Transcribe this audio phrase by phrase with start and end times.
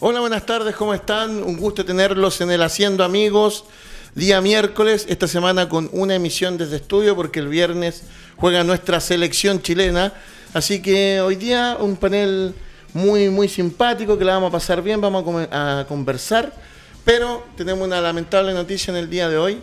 [0.00, 1.42] Hola, buenas tardes, ¿cómo están?
[1.42, 3.64] Un gusto tenerlos en el Haciendo Amigos,
[4.14, 8.04] día miércoles, esta semana con una emisión desde estudio porque el viernes
[8.36, 10.12] juega nuestra selección chilena.
[10.54, 12.54] Así que hoy día un panel
[12.94, 16.54] muy, muy simpático que la vamos a pasar bien, vamos a, conversar,
[17.04, 19.60] pero tenemos una lamentable noticia en el día de hoy.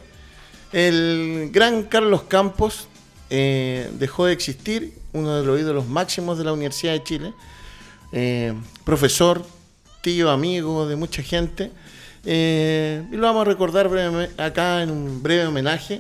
[0.74, 2.90] El gran Carlos Campos
[3.30, 7.34] eh, dejó de existir, uno de los ídolos máximos de la Universidad de Chile,
[8.12, 9.55] eh, profesor,
[10.06, 11.72] tío, amigo de mucha gente.
[12.26, 13.90] Eh, y lo vamos a recordar
[14.38, 16.00] acá en un breve homenaje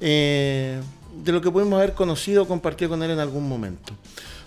[0.00, 0.80] eh,
[1.22, 3.92] de lo que pudimos haber conocido compartido con él en algún momento.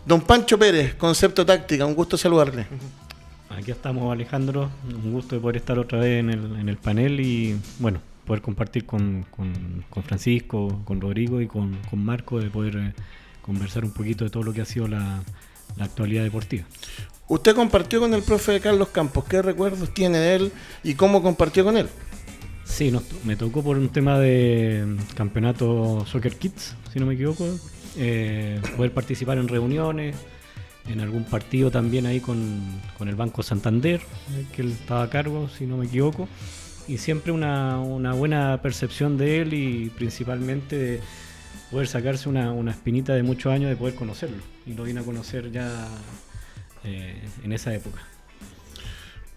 [0.08, 2.66] Don Pancho Pérez, Concepto Táctica, un gusto saludarle.
[3.52, 7.20] Aquí estamos Alejandro, un gusto de poder estar otra vez en el, en el panel
[7.20, 12.76] y bueno, poder compartir con, con, Francisco, con Rodrigo y con, con Marco, de poder
[12.76, 12.94] eh,
[13.44, 15.22] conversar un poquito de todo lo que ha sido la,
[15.78, 16.66] la actualidad deportiva.
[17.30, 19.24] Usted compartió con el profe Carlos Campos.
[19.26, 20.52] ¿Qué recuerdos tiene de él
[20.84, 21.88] y cómo compartió con él?
[22.66, 22.92] Sí,
[23.24, 27.46] me tocó por un tema de mm, campeonato Soccer Kids, si no me equivoco,
[27.98, 30.16] eh, poder participar en reuniones,
[30.88, 34.02] en algún partido también ahí con, el Banco Santander,
[34.56, 36.28] que él estaba a cargo, si no me equivoco,
[36.88, 37.78] y siempre una,
[38.14, 41.02] buena percepción de él y principalmente de
[41.70, 44.42] poder sacarse una, una espinita de muchos años de poder conocerlo.
[44.66, 45.88] Y lo vine a conocer ya
[46.84, 48.00] eh, en esa época.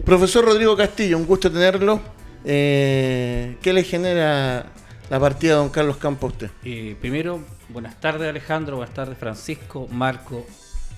[0.05, 2.01] Profesor Rodrigo Castillo, un gusto tenerlo.
[2.45, 4.67] Eh, ¿Qué le genera
[5.11, 6.51] la partida de don Carlos Campos a usted?
[6.65, 10.47] Eh, primero, buenas tardes Alejandro, buenas tardes Francisco, Marco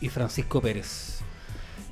[0.01, 1.20] y Francisco Pérez.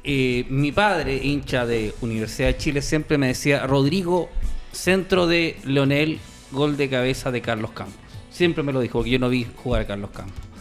[0.04, 4.30] mi padre, hincha de Universidad de Chile, siempre me decía, Rodrigo,
[4.72, 6.18] centro de Leonel,
[6.50, 7.96] gol de cabeza de Carlos Campos.
[8.30, 10.51] Siempre me lo dijo, porque yo no vi jugar a Carlos Campos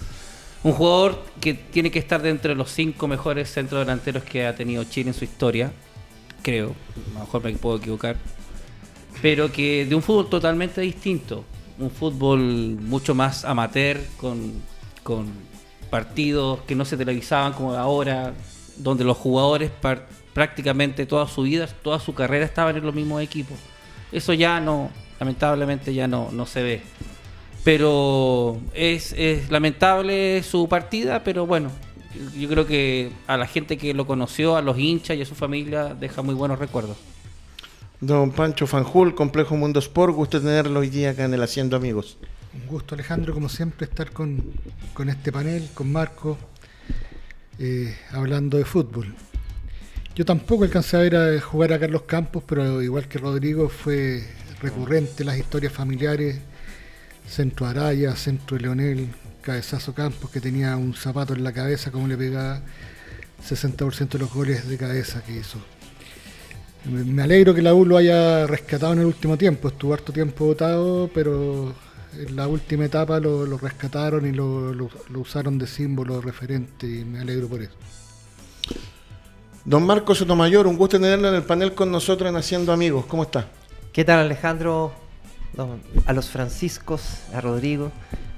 [0.63, 4.55] un jugador que tiene que estar dentro de los cinco mejores centros delanteros que ha
[4.55, 5.71] tenido Chile en su historia,
[6.41, 6.75] creo,
[7.13, 8.17] a lo mejor me puedo equivocar,
[9.21, 11.45] pero que de un fútbol totalmente distinto,
[11.79, 14.53] un fútbol mucho más amateur, con,
[15.03, 15.27] con
[15.89, 18.33] partidos que no se televisaban como ahora,
[18.77, 19.71] donde los jugadores
[20.33, 23.57] prácticamente toda su vida, toda su carrera estaban en los mismos equipos.
[24.11, 24.89] Eso ya no,
[25.19, 26.81] lamentablemente ya no, no se ve.
[27.63, 29.13] Pero es,
[29.51, 31.71] lamentable su partida, pero bueno,
[32.37, 35.35] yo creo que a la gente que lo conoció, a los hinchas y a su
[35.35, 36.97] familia, deja muy buenos recuerdos.
[37.99, 42.17] Don Pancho Fanjul, Complejo Mundo Sport, gusto tenerlo hoy día acá en el Haciendo Amigos.
[42.53, 44.43] Un gusto Alejandro, como siempre, estar con,
[45.07, 46.37] este panel, con Marco,
[47.59, 49.13] eh, hablando de fútbol.
[50.15, 54.23] Yo tampoco alcancé a ver a jugar a Carlos Campos, pero igual que Rodrigo fue
[54.61, 56.41] recurrente las historias familiares
[57.31, 59.07] centro Araya, centro Leonel,
[59.41, 62.61] cabezazo Campos, que tenía un zapato en la cabeza, como le pegaba
[63.47, 65.57] 60% de los goles de cabeza que hizo.
[66.85, 70.45] Me alegro que la U lo haya rescatado en el último tiempo, estuvo harto tiempo
[70.45, 71.73] votado, pero
[72.17, 77.19] en la última etapa lo, rescataron y lo, lo, usaron de símbolo referente y me
[77.19, 77.75] alegro por eso.
[79.63, 83.05] Don Marcos Sotomayor, un gusto tenerlo en el panel con nosotros en Haciendo Amigos.
[83.05, 83.47] ¿Cómo está?
[83.93, 84.91] ¿Qué tal Alejandro?
[86.05, 87.91] A los Franciscos, a Rodrigo.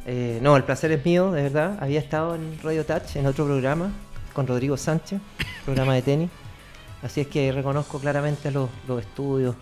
[0.05, 1.77] Eh, no, el placer es mío, de verdad.
[1.79, 3.91] Había estado en Radio Touch, en otro programa,
[4.33, 5.19] con Rodrigo Sánchez,
[5.65, 6.29] programa de tenis.
[7.01, 8.69] Así es que reconozco claramente los,
[8.99, 9.55] estudios.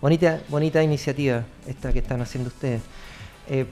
[0.00, 2.82] Bonita, bonita iniciativa esta que están haciendo ustedes.
[3.48, 3.66] Eh,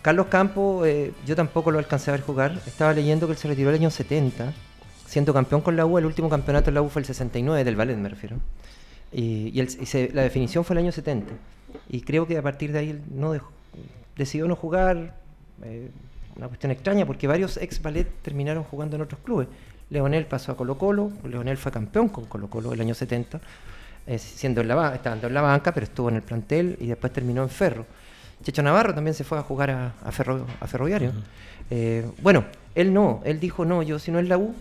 [0.00, 2.60] Carlos Campo, eh, yo tampoco lo alcancé a ver jugar.
[2.66, 4.52] Estaba leyendo que él se retiró el año 70,
[5.06, 5.98] siendo campeón con la U.
[5.98, 8.36] El último campeonato en la U fue el 69, del Ballet me refiero.
[9.12, 9.52] Y,
[10.12, 11.32] la definición fue el año 70.
[11.92, 13.38] Y creo que a partir de ahí no
[14.16, 15.14] decidió no jugar.
[15.62, 15.90] Eh,
[16.34, 19.48] una cuestión extraña porque varios ex ballet terminaron jugando en otros clubes.
[19.90, 23.38] Leonel pasó a Colo Colo, Leonel fue campeón con Colo Colo el año 70,
[24.06, 27.12] eh, siendo en la, estando en la banca, pero estuvo en el plantel y después
[27.12, 27.84] terminó en Ferro.
[28.42, 30.10] Checho Navarro también se fue a jugar a, a,
[30.66, 31.12] Ferroviario.
[31.70, 32.44] Eh, bueno,
[32.74, 34.54] él no, él dijo, no, yo si no es la U,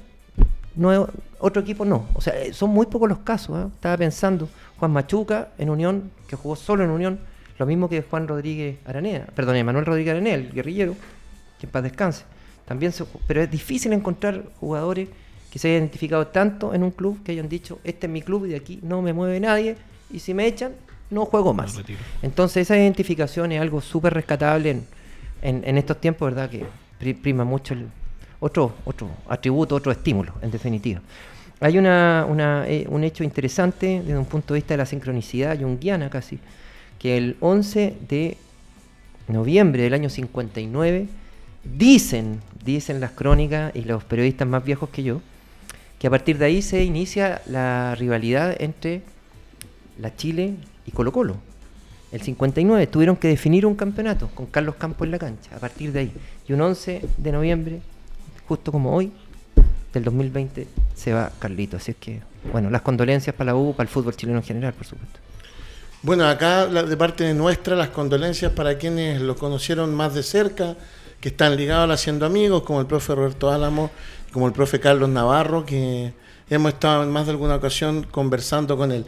[0.75, 1.07] no,
[1.39, 2.05] otro equipo no.
[2.13, 3.71] O sea, son muy pocos los casos.
[3.73, 7.19] Estaba pensando, Juan Machuca en Unión, que jugó solo en Unión,
[7.61, 10.95] lo mismo que Juan Rodríguez Aranea, perdón, Manuel Rodríguez Aranea, el guerrillero,
[11.59, 12.23] que en paz descanse.
[12.65, 12.91] También
[13.27, 15.09] pero es difícil encontrar jugadores
[15.51, 18.47] que se hayan identificado tanto en un club que hayan dicho, este es mi club
[18.47, 19.75] y de aquí no me mueve nadie,
[20.09, 20.71] y si me echan,
[21.11, 21.79] no juego más.
[22.23, 24.81] Entonces esa identificación es algo súper rescatable
[25.43, 26.49] en, estos tiempos, ¿verdad?
[26.49, 27.85] Que prima mucho el,
[28.39, 30.99] otro, otro atributo, otro estímulo, en definitiva.
[31.59, 32.25] Hay una,
[32.67, 36.39] eh, un hecho interesante desde un punto de vista de la sincronicidad junguiana casi,
[37.01, 38.38] que el 11 de
[39.27, 41.07] noviembre del año 59
[41.63, 45.19] dicen, dicen las crónicas y los periodistas más viejos que yo,
[45.98, 49.01] que a partir de ahí se inicia la rivalidad entre
[49.98, 50.53] la Chile
[50.86, 51.38] y Colo Colo.
[52.12, 55.92] El 59 tuvieron que definir un campeonato con Carlos Campos en la cancha, a partir
[55.92, 56.12] de ahí.
[56.48, 57.81] Y un 11 de noviembre,
[58.48, 59.12] justo como hoy,
[59.92, 61.77] del 2020, se va Carlito.
[61.77, 62.21] Así es que,
[62.51, 65.30] bueno, las condolencias para la U, para el fútbol chileno en general, por supuesto.
[66.03, 70.75] Bueno, acá de parte de nuestra, las condolencias para quienes lo conocieron más de cerca,
[71.19, 73.92] que están ligados Haciendo Amigos, como el profe Roberto Álamo,
[74.33, 76.12] como el profe Carlos Navarro, que
[76.50, 79.06] hemos estado en más de alguna ocasión conversando con él.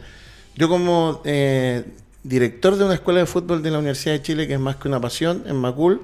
[0.54, 1.82] Yo como eh,
[2.22, 4.86] director de una escuela de fútbol de la Universidad de Chile, que es más que
[4.86, 6.00] una pasión, en Macul,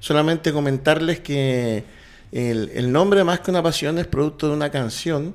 [0.00, 1.82] solamente comentarles que
[2.30, 5.34] el, el nombre más que una pasión es producto de una canción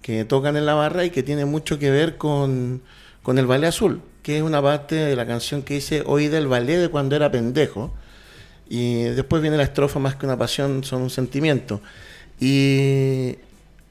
[0.00, 2.80] que tocan en la barra y que tiene mucho que ver con,
[3.22, 6.48] con el ballet azul, que es una parte de la canción que dice Oí del
[6.48, 7.94] ballet de cuando era pendejo.
[8.68, 11.80] Y después viene la estrofa más que una pasión, son un sentimiento.
[12.38, 13.36] Y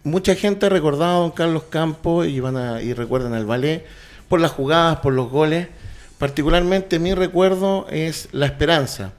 [0.04, 3.84] mucha gente ha recordado a don Carlos Campos y, van a, y recuerdan al ballet
[4.30, 5.70] por las jugadas, por los goles.
[6.20, 9.14] Particularmente mi recuerdo es la esperanza.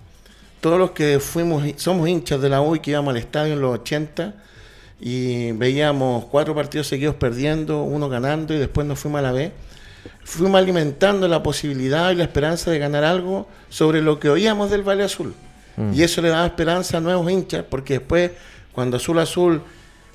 [0.60, 3.60] Todos los que fuimos, somos hinchas de la U y que íbamos al estadio en
[3.60, 4.34] los 80
[5.00, 9.50] y veíamos cuatro partidos seguidos perdiendo, uno ganando y después nos fuimos a la B.
[10.24, 14.82] Fuimos alimentando la posibilidad y la esperanza de ganar algo sobre lo que oíamos del
[14.82, 15.34] Valle Azul.
[15.94, 18.32] Y eso le daba esperanza a nuevos hinchas, porque después,
[18.72, 19.62] cuando Azul Azul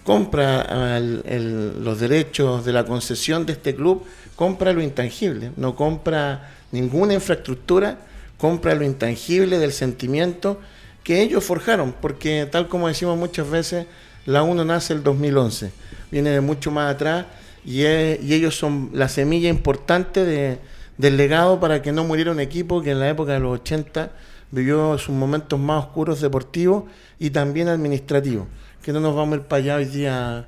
[0.04, 4.04] compra el- el- los derechos de la concesión de este club,
[4.36, 7.98] compra lo intangible, no compra ninguna infraestructura,
[8.38, 10.60] compra lo intangible del sentimiento
[11.04, 13.86] que ellos forjaron, porque tal como decimos muchas veces,
[14.25, 15.72] la 1 nace el 2011,
[16.12, 17.25] viene de mucho más atrás
[17.65, 20.57] y, es- y ellos son la semilla importante de-
[20.98, 24.12] del legado para que no muriera un equipo que en la época de los 80
[24.51, 26.83] vivió sus momentos más oscuros deportivos
[27.19, 28.45] y también administrativos,
[28.83, 30.45] que no nos vamos a ir para allá hoy día.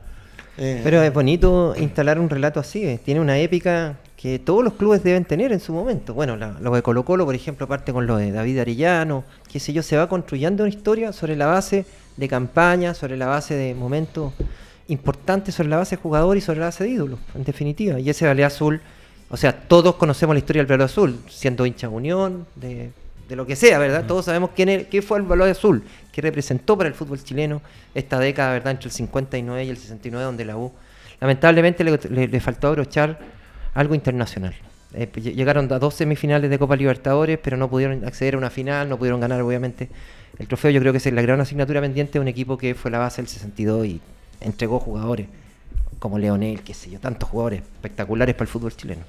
[0.58, 3.00] eh, Pero es bonito instalar un relato así, eh.
[3.04, 6.14] tiene una épica que todos los clubes deben tener en su momento.
[6.14, 9.60] Bueno, la- lo de Colo Colo, por ejemplo, parte con lo de David Arellano, qué
[9.60, 11.86] sé yo, se va construyendo una historia sobre la base
[12.18, 14.34] de campaña, sobre la base de momentos
[14.88, 18.00] importantes, sobre la base de jugador y sobre la base de ídolos, en definitiva.
[18.00, 18.82] Y ese ballet azul,
[19.30, 22.92] o sea, todos conocemos la historia del ballet azul, siendo hincha de Unión, de,
[23.28, 24.06] de lo que sea, ¿verdad?
[24.06, 27.62] Todos sabemos quién es, qué fue el ballet azul, qué representó para el fútbol chileno
[27.96, 28.72] esta década, ¿verdad?
[28.72, 30.72] Entre el 59 y el 69, donde la U
[31.20, 33.18] lamentablemente le, le- le faltó abrochar
[33.74, 34.54] algo internacional.
[34.94, 38.50] Eh, ll- llegaron a dos semifinales de Copa Libertadores, pero no pudieron acceder a una
[38.50, 39.90] final, no pudieron ganar, obviamente,
[40.38, 40.72] el trofeo.
[40.72, 43.22] Yo creo que es la gran asignatura pendiente de un equipo que fue la base
[43.22, 44.02] del 62 y
[44.42, 45.28] entregó jugadores
[46.00, 49.02] como Leonel, qué sé yo, tantos jugadores espectaculares para el fútbol chileno.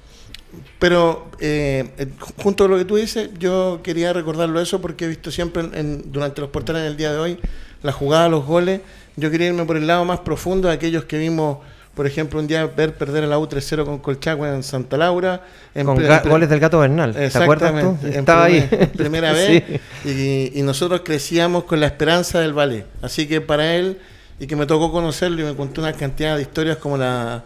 [0.79, 2.07] Pero eh, eh,
[2.41, 5.75] junto a lo que tú dices, yo quería recordarlo eso porque he visto siempre en-
[5.75, 7.39] en- durante los portales del día de hoy
[7.83, 8.81] la jugada, los goles.
[9.15, 11.57] Yo quería irme por el lado más profundo de aquellos que vimos,
[11.95, 15.43] por ejemplo, un día ver perder a la U 3-0 con Colchagua en Santa Laura.
[15.75, 17.97] En Con en goles del Gato Bernal, ¿te acuerdas tú?
[18.07, 18.61] En Estaba ahí.
[18.61, 19.63] primer- primera Sí.
[19.67, 19.81] vez.
[20.05, 22.85] Y, y nosotros crecíamos con la esperanza del ballet.
[23.01, 23.99] Así que para él,
[24.39, 27.43] y que me tocó conocerlo y me contó una cantidad de historias como la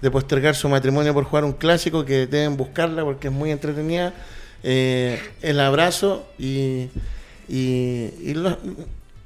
[0.00, 4.12] de postergar su matrimonio por jugar un clásico, que deben buscarla porque es muy entretenida.
[4.64, 6.88] eh, el abrazo y,
[7.48, 8.56] y, y lo-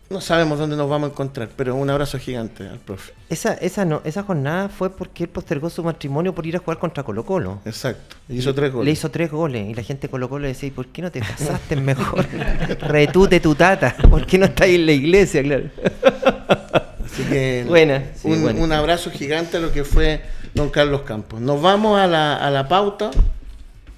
[0.09, 3.12] no sabemos dónde nos vamos a encontrar, pero un abrazo gigante al profe.
[3.29, 6.79] Esa, esa, no, esa jornada fue porque él postergó su matrimonio por ir a jugar
[6.79, 7.59] contra Colo Colo.
[7.64, 8.14] Exacto.
[8.29, 8.85] Hizo tres goles.
[8.85, 11.11] Le hizo tres goles y la gente Colo Colo le decía, ¿y por qué no
[11.11, 12.25] te casaste mejor?
[12.83, 15.43] Retute tu tata, ¿por qué no estás en la iglesia?
[15.43, 15.64] Claro.
[17.16, 18.61] Así que Buena, sí, un, buena.
[18.61, 20.20] un abrazo gigante a lo que fue
[20.52, 21.40] don Carlos Campos.
[21.40, 23.11] Nos vamos a la, a la pauta.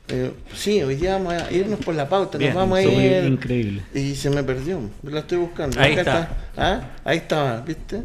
[0.08, 2.38] Eh, sí, hoy día vamos a irnos por la pauta.
[2.38, 3.24] Bien, Nos vamos a ir.
[3.24, 3.82] increíble.
[3.92, 4.80] Y se me perdió.
[5.02, 5.80] La estoy buscando.
[5.80, 6.28] Ahí Acá está.
[6.56, 6.80] ¿Ah?
[7.04, 8.02] Ahí estaba, ¿viste?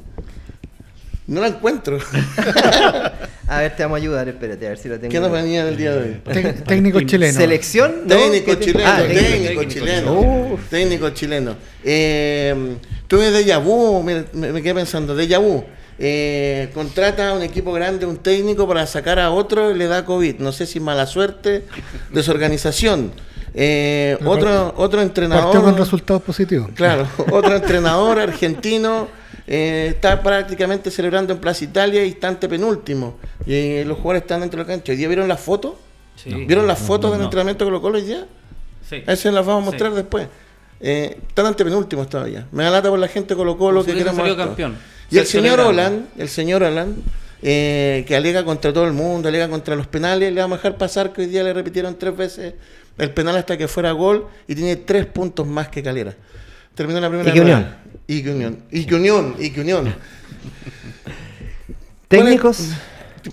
[1.27, 1.99] No la encuentro.
[3.47, 5.11] A ver, te vamos a ayudar, espérate, a ver si lo tengo.
[5.11, 6.53] ¿Qué nos venía del día de hoy?
[6.65, 7.33] Técnico chileno.
[7.37, 7.93] ¿Selección?
[8.07, 8.15] ¿No?
[8.15, 10.19] Técnico ¿Qué te- chileno, Ah, técnico, técnico chileno.
[10.21, 10.59] chileno.
[10.69, 11.55] Técnico chileno.
[11.83, 12.75] Eh,
[13.13, 15.63] tuve déjà vu, me, me- me quedé pensando, déjà vu.
[15.99, 20.03] Eh, contrata a un equipo grande, un técnico para sacar a otro y le da
[20.03, 20.39] COVID.
[20.39, 21.63] No sé si mala suerte,
[22.11, 23.11] desorganización.
[23.53, 25.43] Eh, otro, otro entrenador.
[25.45, 26.69] Partió con resultados positivos.
[26.73, 29.07] Claro, otro entrenador argentino
[29.45, 33.17] eh, está prácticamente celebrando en Plaza Italia y está penúltimo.
[33.45, 34.91] Y eh, los jugadores están dentro de la cancha.
[34.91, 35.73] ¿Hoy día vieron las fotos?
[36.15, 36.33] Sí.
[36.47, 37.25] ¿Vieron las fotos del no.
[37.25, 38.25] entrenamiento con los Colo hoy día?
[38.89, 39.03] Sí.
[39.05, 39.97] Esas las vamos a mostrar Sí.
[39.97, 40.27] después.
[40.85, 42.45] Eh, están ante penúltimos todavía.
[42.51, 44.75] Me da lata por la gente Colo Colo Como que queremos campeón.
[45.09, 45.61] Y el Se- señor.
[45.61, 46.95] Olan, el señor Olan,
[47.41, 50.77] eh, que alega contra todo el mundo, alega contra los penales, le vamos a dejar
[50.77, 52.55] pasar que hoy día le repitieron tres veces
[52.97, 56.13] el penal hasta que fuera gol y tiene tres puntos más que Calera.
[56.75, 57.39] Terminó la primera Y que.
[57.41, 57.75] Unión.
[58.05, 58.57] Y que Unión.
[58.69, 59.35] Y que Unión.
[59.39, 59.95] Y que Unión.
[62.09, 62.71] Técnicos.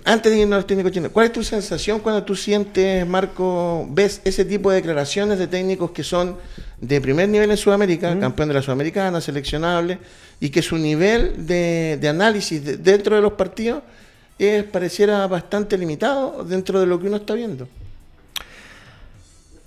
[0.05, 4.21] Antes de irnos al técnico chino, ¿cuál es tu sensación cuando tú sientes, Marco, ves
[4.23, 6.37] ese tipo de declaraciones de técnicos que son
[6.81, 9.99] de primer nivel en Sudamérica, campeón de la Sudamericana, seleccionable,
[10.39, 13.83] y que su nivel de, de análisis de- dentro de los partidos
[14.39, 17.67] es, pareciera bastante limitado dentro de lo que uno está viendo?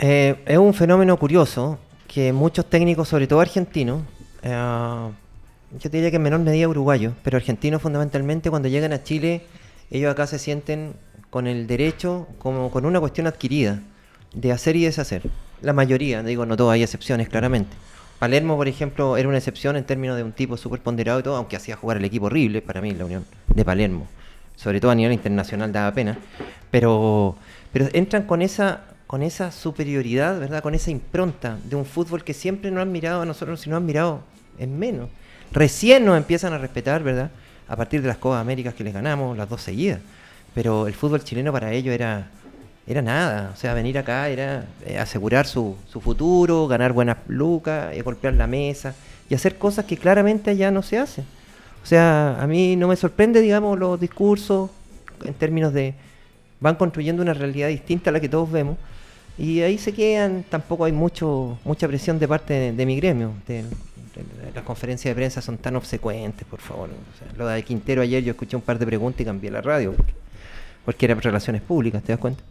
[0.01, 1.79] Eh, es un fenómeno curioso
[2.09, 4.03] que muchos técnicos, sobre todo argentinos,
[4.43, 9.03] eh, yo te diría que en menor medida uruguayos, pero argentinos fundamentalmente cuando llegan a
[9.05, 9.43] Chile,
[9.91, 10.95] ellos acá se sienten
[11.31, 13.81] con el derecho, como con una cuestión adquirida,
[14.35, 15.23] de hacer y deshacer.
[15.65, 17.75] La mayoría, digo, no todos, hay excepciones claramente.
[18.19, 21.37] Palermo, por ejemplo, era una excepción en términos de un tipo súper ponderado y todo,
[21.37, 24.07] aunque hacía jugar el equipo horrible, para mí, la unión de Palermo.
[24.57, 26.19] Sobre todo a nivel internacional daba pena.
[26.71, 27.37] Pero,
[27.73, 30.63] pero entran con esa, con esa superioridad, ¿verdad?
[30.63, 33.79] Con esa impronta de un fútbol que siempre nos han mirado a nosotros, si no
[33.79, 34.21] han mirado
[34.59, 35.09] en menos.
[35.51, 37.31] Recién nos empiezan a respetar, ¿verdad?
[37.69, 40.01] A partir de las Copas Américas que les ganamos, las dos seguidas.
[40.55, 42.29] Pero el fútbol chileno para ellos era,
[42.87, 43.51] era nada.
[43.53, 48.35] O sea, venir acá era eh, asegurar su, su futuro, ganar buenas lucas, eh, golpear
[48.35, 48.95] la mesa
[49.29, 51.25] y hacer cosas que claramente allá no se hacen.
[51.83, 54.71] O sea, a mí no me sorprende, digamos, los discursos
[55.25, 55.95] en términos de
[56.61, 58.79] van construyendo una realidad distinta a la que todos vemos
[59.37, 63.33] y ahí se quedan, tampoco hay mucho mucha presión de parte de, mi gremio.
[64.55, 66.89] las conferencias de prensa son tan obsecuentes, por favor.
[66.89, 69.61] O sea, lo de Quintero ayer yo escuché un par de preguntas y cambié la
[69.61, 70.15] radio porque,
[70.85, 72.43] porque eran relaciones públicas, ¿te das cuenta?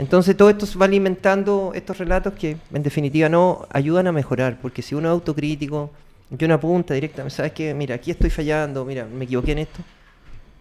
[0.00, 4.80] Entonces todo esto va alimentando estos relatos que en definitiva no ayudan a mejorar, porque
[4.82, 5.90] si uno es autocrítico,
[6.38, 9.80] que uno apunta directamente, sabes que, mira, aquí estoy fallando, mira, me equivoqué en esto,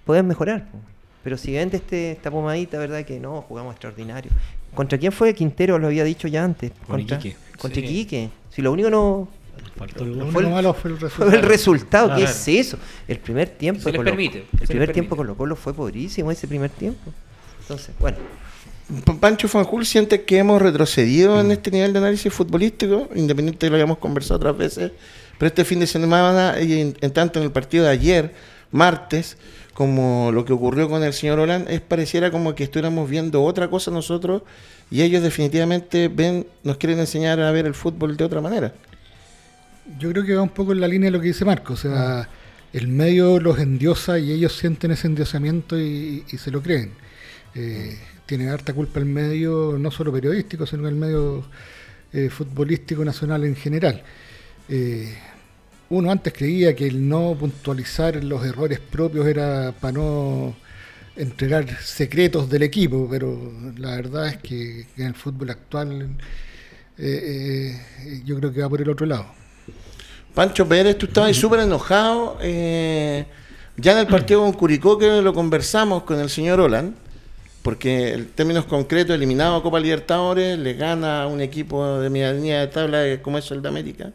[0.03, 0.65] puedes mejorar.
[1.23, 3.03] Pero si vende este, esta pomadita, ¿verdad?
[3.05, 4.31] Que no, jugamos extraordinario.
[4.73, 5.79] ¿Contra quién fue Quintero?
[5.79, 6.71] Lo había dicho ya antes.
[6.85, 7.37] Con Contra, Iquique.
[7.57, 7.87] contra Sí.
[7.87, 8.29] Iquique.
[8.49, 9.27] Si lo único no
[9.75, 10.33] Faltó el Lo gol.
[10.33, 11.31] fue único el- malo fue el fue resultado.
[11.37, 12.15] el resultado.
[12.15, 12.77] ¿Qué es eso?
[13.07, 13.81] El primer tiempo.
[13.81, 14.93] Se les Colo- permite, El se les primer permite.
[14.93, 17.11] tiempo Colo Colo fue pobrísimo ese primer tiempo.
[17.61, 18.17] Entonces, bueno.
[19.19, 23.75] Pancho Fanjul siente que hemos retrocedido en este nivel de análisis futbolístico, independiente de lo
[23.75, 24.91] que hayamos conversado otras veces,
[25.37, 28.33] pero este fin de semana, y en, en tanto en el partido de ayer,
[28.71, 29.37] martes,
[29.79, 33.69] como lo que ocurrió con el señor Holland, es pareciera como que estuviéramos viendo otra
[33.69, 34.41] cosa nosotros
[34.91, 38.73] y ellos definitivamente ven, nos quieren enseñar a ver el fútbol de otra manera.
[39.97, 41.73] Yo creo que va un poco en la línea de lo que dice Marco.
[41.73, 42.27] O sea,
[42.73, 46.91] el medio los endiosa y ellos sienten ese endiosamiento y, y se lo creen.
[47.55, 47.97] Eh,
[48.29, 51.43] tiene harta culpa el medio, no solo periodístico, sino el medio
[52.13, 54.03] eh, futbolístico nacional en general.
[54.69, 55.17] Eh,
[55.89, 60.55] uno antes creía que el no puntualizar los errores propios era para no
[61.15, 66.15] entregar secretos del equipo, pero la verdad es que en el fútbol actual
[66.99, 69.25] eh, eh, yo creo que va por el otro lado.
[70.35, 72.37] Pancho Pérez, tú estabas súper enojado.
[72.41, 73.25] eh,
[73.75, 76.93] ya en el partido con Curicó, que lo conversamos con el señor Holland,
[77.69, 82.61] porque en términos concretos, eliminado a Copa Libertadores, le gana a un equipo de medianía
[82.61, 84.11] de tabla eh, como es el de América,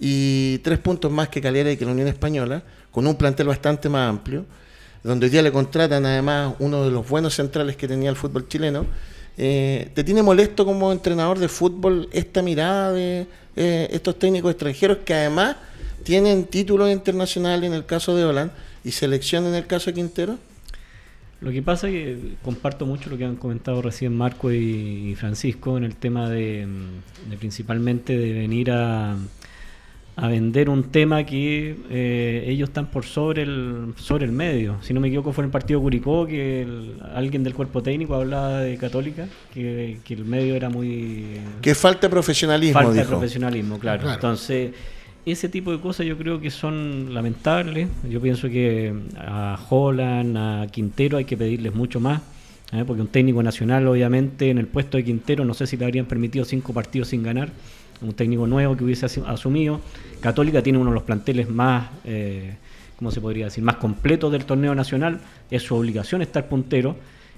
[0.00, 3.90] y tres puntos más que Calera y que la Unión Española, con un plantel bastante
[3.90, 4.46] más amplio,
[5.04, 8.48] donde hoy día le contratan además uno de los buenos centrales que tenía el fútbol
[8.48, 8.86] chileno.
[9.36, 15.00] Eh, ¿Te tiene molesto como entrenador de fútbol esta mirada de eh, estos técnicos extranjeros
[15.04, 15.56] que además
[16.02, 18.52] tienen títulos internacionales en el caso de Holland
[18.84, 20.38] y selección en el caso de Quintero?
[21.40, 25.78] Lo que pasa es que comparto mucho lo que han comentado recién Marco y, Francisco
[25.78, 26.66] en el tema de,
[27.30, 29.16] de principalmente de venir a,
[30.16, 34.76] a vender un tema que eh, ellos están por sobre el sobre el medio.
[34.82, 38.14] Si no me equivoco fue en el partido Curicó que el- alguien del cuerpo técnico
[38.16, 41.24] hablaba de Católica, que, que el medio era muy
[41.62, 43.08] Que falta profesionalismo, falta dijo.
[43.08, 44.02] profesionalismo, claro.
[44.02, 44.14] Claro.
[44.16, 44.72] Entonces,
[45.26, 47.88] ese tipo de cosas yo creo que son lamentables.
[48.08, 52.22] Yo pienso que a Holland, a Quintero hay que pedirles mucho más.
[52.72, 52.84] ¿eh?
[52.86, 56.06] Porque un técnico nacional, obviamente, en el puesto de Quintero, no sé si le habrían
[56.06, 57.50] permitido cinco partidos sin ganar.
[58.00, 59.80] Un técnico nuevo que hubiese asu- asumido.
[60.20, 62.54] Católica tiene uno de los planteles más, eh,
[62.96, 65.20] ¿cómo se podría decir?, más completos del torneo nacional.
[65.50, 66.96] Es su obligación estar puntero.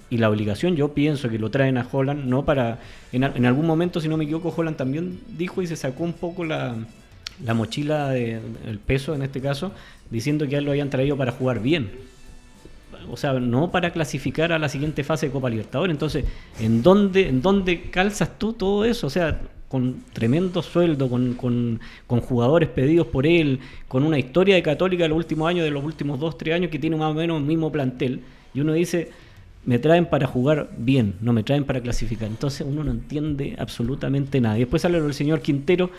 [0.08, 2.78] Y la obligación, yo pienso que lo traen a Holland, no para.
[3.12, 6.12] En, en algún momento, si no me equivoco, Holland también dijo y se sacó un
[6.12, 6.76] poco la,
[7.44, 9.72] la mochila, de, el peso en este caso,
[10.10, 11.90] diciendo que él lo habían traído para jugar bien.
[13.10, 15.92] O sea, no para clasificar a la siguiente fase de Copa Libertadores.
[15.92, 16.24] Entonces,
[16.60, 19.06] ¿en dónde, en dónde calzas tú todo eso?
[19.06, 23.58] O sea, con tremendo sueldo, con, con, con jugadores pedidos por él,
[23.88, 26.70] con una historia de Católica de los últimos años, de los últimos dos, tres años,
[26.70, 28.20] que tiene más o menos el mismo plantel.
[28.54, 29.10] Y uno dice,
[29.64, 32.28] me traen para jugar bien, no me traen para clasificar.
[32.28, 34.56] Entonces uno no entiende absolutamente nada.
[34.56, 35.90] Y después sale el señor Quintero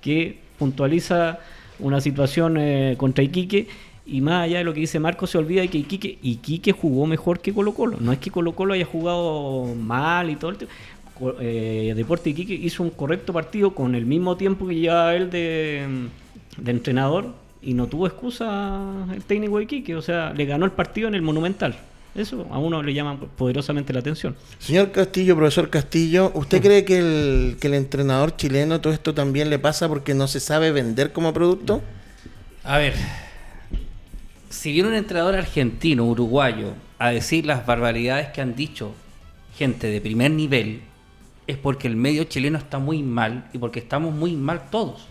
[0.00, 1.38] que puntualiza
[1.78, 3.66] una situación eh, contra Iquique
[4.06, 7.06] Y más allá de lo que dice Marco, se olvida de que Iquique, Iquique jugó
[7.06, 7.96] mejor que Colo Colo.
[8.00, 10.58] No es que Colo Colo haya jugado mal y todo el
[11.40, 15.86] eh, Deporte Iquique hizo un correcto partido con el mismo tiempo que llevaba él de,
[16.58, 19.96] de entrenador y no tuvo excusa el técnico de Iquique.
[19.96, 21.74] O sea, le ganó el partido en el Monumental.
[22.14, 24.36] Eso a uno le llama poderosamente la atención.
[24.58, 29.50] Señor Castillo, profesor Castillo, ¿usted cree que el, que el entrenador chileno todo esto también
[29.50, 31.82] le pasa porque no se sabe vender como producto?
[32.62, 32.94] A ver,
[34.48, 38.94] si viene un entrenador argentino, uruguayo, a decir las barbaridades que han dicho
[39.58, 40.82] gente de primer nivel,
[41.46, 45.06] es porque el medio chileno está muy mal y porque estamos muy mal todos.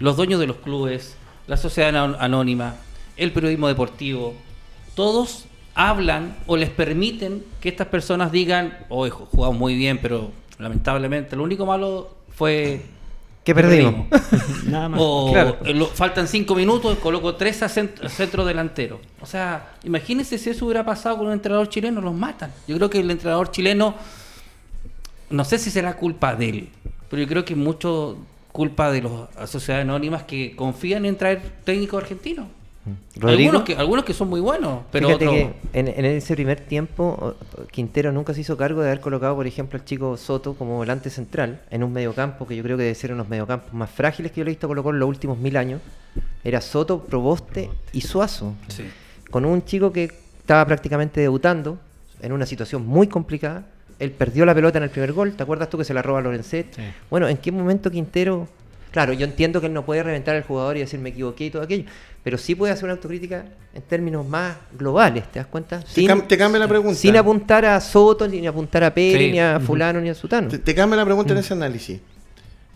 [0.00, 1.16] Los dueños de los clubes,
[1.46, 2.76] la sociedad anónima,
[3.16, 4.34] el periodismo deportivo,
[4.94, 11.36] todos hablan o les permiten que estas personas digan, hoy jugamos muy bien, pero lamentablemente
[11.36, 12.82] lo único malo fue
[13.44, 14.06] Que perdimos.
[14.66, 15.00] Nada más.
[15.02, 15.56] o Claro.
[15.72, 19.00] lo- faltan cinco minutos, coloco tres a cent- centro delantero.
[19.22, 22.52] O sea, imagínense si eso hubiera pasado con un entrenador chileno, los matan.
[22.68, 23.94] Yo creo que el entrenador chileno,
[25.30, 26.68] no sé si será culpa de él,
[27.08, 28.18] pero yo creo que mucho
[28.52, 29.02] culpa de
[29.38, 32.46] las sociedades anónimas que confían en traer técnicos argentinos.
[33.16, 33.50] Rodrigo.
[33.50, 35.40] Algunos que, algunos que son muy buenos, pero Fíjate otros...
[35.72, 37.36] que en, en ese primer tiempo
[37.70, 41.10] Quintero nunca se hizo cargo de haber colocado, por ejemplo, al chico Soto como volante
[41.10, 43.90] central en un mediocampo que yo creo que debe ser uno de los mediocampos más
[43.90, 45.82] frágiles que yo le he visto colocar en los últimos mil años.
[46.42, 48.54] Era Soto, Proboste y Suazo.
[48.68, 48.84] Sí.
[49.30, 51.78] Con un chico que estaba prácticamente debutando
[52.22, 53.66] en una situación muy complicada.
[53.98, 55.34] Él perdió la pelota en el primer gol.
[55.34, 56.74] ¿Te acuerdas tú que se la roba Lorencet?
[56.74, 56.82] Sí.
[57.10, 58.48] Bueno, ¿en qué momento Quintero...
[58.90, 61.50] Claro, yo entiendo que él no puede reventar al jugador y decir me equivoqué y
[61.50, 61.84] todo aquello,
[62.22, 65.80] pero sí puede hacer una autocrítica en términos más globales, ¿te das cuenta?
[65.80, 66.98] Te, cam- te cambia la pregunta.
[66.98, 69.32] sin apuntar a Soto, ni apuntar a Pérez, Sí.
[69.32, 70.48] ni a fulano, ni a Sutano.
[70.48, 71.40] Te, te cambia la pregunta en Mm.
[71.40, 72.00] ese análisis.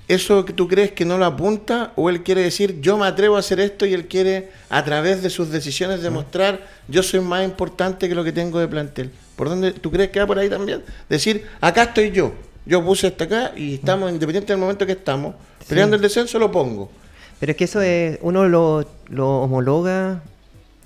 [0.06, 3.36] ¿Eso que tú crees que no lo apunta o él quiere decir yo me atrevo
[3.36, 6.02] a hacer esto y él quiere a través de sus decisiones Mm.
[6.02, 9.10] demostrar yo soy más importante que lo que tengo de plantel?
[9.34, 10.82] ¿Por dónde tú crees que va por ahí también?
[11.08, 12.32] Decir, acá estoy yo.
[12.66, 15.34] Yo puse hasta acá y estamos, independiente del momento que estamos,
[15.68, 16.90] peleando el descenso, lo pongo.
[17.40, 20.22] Pero es que eso es, uno lo, lo homologa,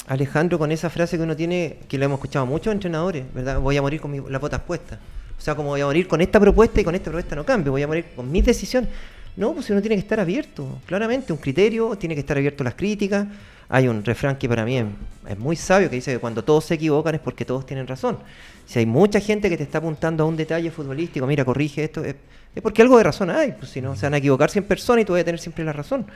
[0.07, 3.61] Alejandro, con esa frase que uno tiene, que lo hemos escuchado muchos entrenadores, ¿verdad?
[3.61, 4.99] Voy a morir con mi- las botas puestas.
[5.39, 7.73] O sea, como voy a morir con esta propuesta y con esta propuesta no cambio,
[7.73, 8.91] voy a morir con mis decisiones.
[9.37, 12.65] No, pues uno tiene que estar abierto, claramente, un criterio, tiene que estar abierto a
[12.65, 13.27] las críticas.
[13.69, 16.75] Hay un refrán que para mí es, muy sabio que dice que cuando todos se
[16.75, 18.19] equivocan es porque todos tienen razón.
[18.65, 22.03] Si hay mucha gente que te está apuntando a un detalle futbolístico, mira, corrige esto,
[22.03, 22.17] es,
[22.55, 25.03] es porque algo de razón hay, pues si no, se van a equivocar 100 personas
[25.03, 26.07] y tú vas a tener siempre la razón.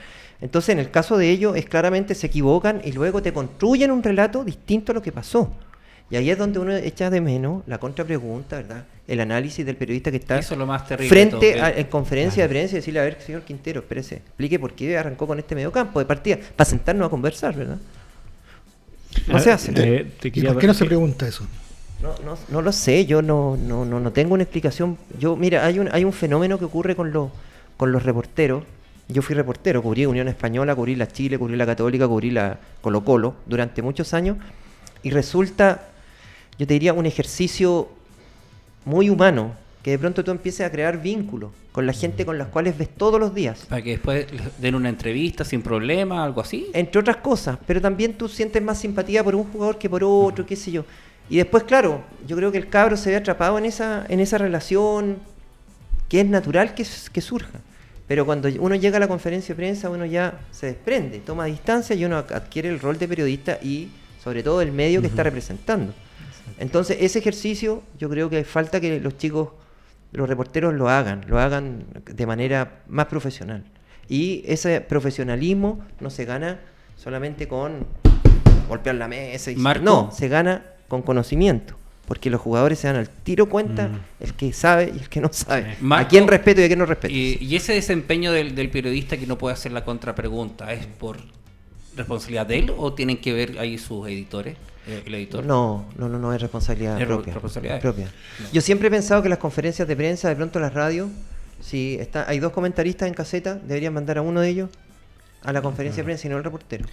[0.40, 4.02] Entonces, en el caso de ellos, es claramente se equivocan y luego te construyen un
[4.02, 5.52] relato distinto a lo que pasó.
[6.12, 8.84] Y ahí es donde uno echa de menos la contrapregunta, ¿verdad?
[9.08, 11.08] El análisis del periodista que está Eso es lo más terrible.
[11.08, 14.58] frente todo, a, en conferencia de prensa y decirle, a ver, señor Quintero, espérese, explique
[14.58, 17.78] por qué arrancó con este mediocampo de partida, para sentarnos a conversar, ¿verdad?
[19.26, 19.72] No se hace.
[19.74, 21.46] Eh, te ¿Y por qué no se pregunta eso?
[22.02, 24.98] No, no, no lo sé, yo no, no, no, no tengo una explicación.
[25.18, 27.30] Yo, mira, hay un, hay un fenómeno que ocurre con los,
[27.78, 28.64] con los reporteros.
[29.08, 33.02] Yo fui reportero, cubrí Unión Española, cubrí la Chile, cubrí la Católica, cubrí la Colo
[33.02, 34.36] Colo durante muchos años.
[35.02, 35.88] Y resulta,
[36.62, 37.88] yo te diría, un ejercicio
[38.84, 39.50] muy humano,
[39.82, 42.88] que de pronto tú empieces a crear vínculos con la gente con las cuales ves
[42.88, 43.66] todos los días.
[43.68, 44.26] Para que después
[44.58, 46.68] den una entrevista sin problema, algo así.
[46.72, 50.46] Entre otras cosas, pero también tú sientes más simpatía por un jugador que por otro,
[50.46, 50.84] qué sé yo.
[51.28, 54.38] Y después, claro, yo creo que el cabro se ve atrapado en esa, en esa
[54.38, 55.16] relación
[56.08, 57.58] que es natural que, surja.
[58.06, 61.96] Pero cuando uno llega a la conferencia de prensa, uno ya se desprende, toma distancia
[61.96, 63.88] y uno adquiere el rol de periodista y
[64.22, 65.92] sobre todo el medio que está representando.
[66.58, 69.50] Entonces, ese ejercicio yo creo que falta que los chicos,
[70.12, 73.64] los reporteros lo hagan, lo hagan de manera más profesional.
[74.08, 76.60] Y ese profesionalismo no se gana
[76.96, 77.86] solamente con
[78.68, 79.50] golpear la mesa.
[79.50, 79.84] Y Marco.
[79.84, 81.76] No, se gana con conocimiento.
[82.06, 84.00] Porque los jugadores se dan al tiro cuenta Mm.
[84.20, 85.76] el que sabe y el que no sabe.
[85.80, 87.14] Marco, a quién respeto y a quién no respeto.
[87.14, 91.18] Y, y ese desempeño del, del periodista que no puede hacer la contrapregunta, ¿es por
[91.96, 94.56] responsabilidad de él o tienen que ver ahí sus editores?
[94.86, 95.44] Eh, el editor.
[95.44, 97.32] No, no, no, no es responsabilidad Es propia.
[97.34, 97.80] responsabilidad.
[97.80, 98.08] propia.
[98.52, 101.08] Yo siempre he pensado que las conferencias de prensa, de pronto las radios,
[101.60, 104.70] si está, hay dos comentaristas en caseta, deberían mandar a uno de ellos
[105.44, 106.84] a la conferencia de prensa y no al reportero.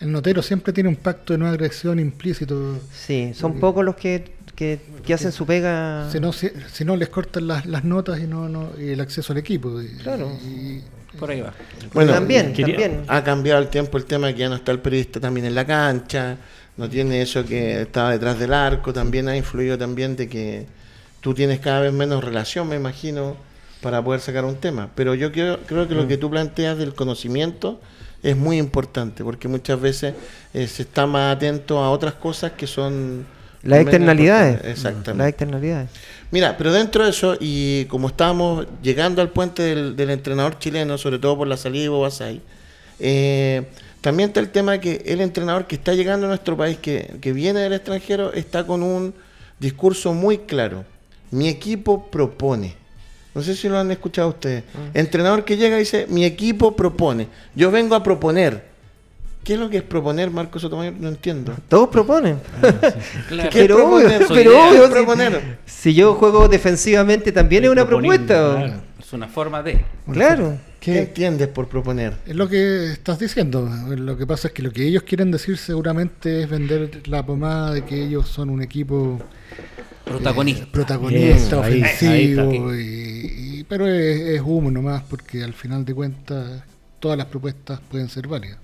[0.00, 2.78] El notero siempre tiene un pacto de no agresión implícito.
[2.92, 6.08] Sí, son pocos los que, que, que hacen su pega.
[6.12, 9.00] Si no, si, si no les cortan las, las notas y no, no y el
[9.00, 9.80] acceso al equipo.
[9.80, 10.30] Y- Claro.
[10.44, 10.82] y-
[11.18, 11.54] Por ahí va.
[11.94, 13.04] Bueno, también, quería- también.
[13.08, 15.64] Ha cambiado el tiempo el tema que ya no está el periodista también en la
[15.64, 16.36] cancha,
[16.76, 20.66] no tiene eso que estaba detrás del arco, también ha influido también de que
[21.20, 23.36] tú tienes cada vez menos relación, me imagino,
[23.80, 24.90] para poder sacar un tema.
[24.94, 27.80] Pero yo creo, creo que lo que tú planteas del conocimiento
[28.22, 30.14] es muy importante, porque muchas veces
[30.52, 33.26] eh, se está más atento a otras cosas que son...
[33.62, 34.60] Las externalidades.
[34.64, 35.18] Exactamente.
[35.18, 35.90] Las externalidades.
[36.30, 40.98] Mira, pero dentro de eso, y como estábamos llegando al puente del, del entrenador chileno,
[40.98, 42.42] sobre todo por la salida de Bobasay,
[42.98, 43.66] eh,
[44.06, 47.32] también está el tema que el entrenador que está llegando a nuestro país, que, que
[47.32, 49.12] viene del extranjero, está con un
[49.58, 50.84] discurso muy claro.
[51.32, 52.76] Mi equipo propone.
[53.34, 54.62] No sé si lo han escuchado ustedes.
[54.94, 57.26] Entrenador que llega y dice, mi equipo propone.
[57.56, 58.62] Yo vengo a proponer.
[59.42, 60.94] ¿Qué es lo que es proponer, Marcos Sotomayor?
[61.00, 61.56] No entiendo.
[61.68, 62.38] Todos proponen.
[63.26, 63.50] Claro.
[63.50, 64.06] ¿Qué es Pero proponer?
[64.22, 64.70] obvio, pero idea.
[64.70, 65.58] ¿Qué obvio, proponer?
[65.66, 68.54] Si yo juego defensivamente también es una propuesta.
[68.54, 68.74] claro.
[69.00, 69.84] Es una forma de.
[70.12, 70.58] Claro.
[70.92, 72.14] ¿Qué entiendes por proponer?
[72.26, 73.68] Es lo que estás diciendo.
[73.88, 77.72] Lo que pasa es que lo que ellos quieren decir seguramente es vender la pomada
[77.72, 79.20] de que ellos son un equipo
[80.04, 80.62] Protagonista.
[80.62, 85.84] eh, protagonista, ahí, ofensivo, ahí y- y- pero es, es humo nomás porque al final
[85.84, 86.62] de cuentas
[87.00, 88.58] todas las propuestas pueden ser válidas.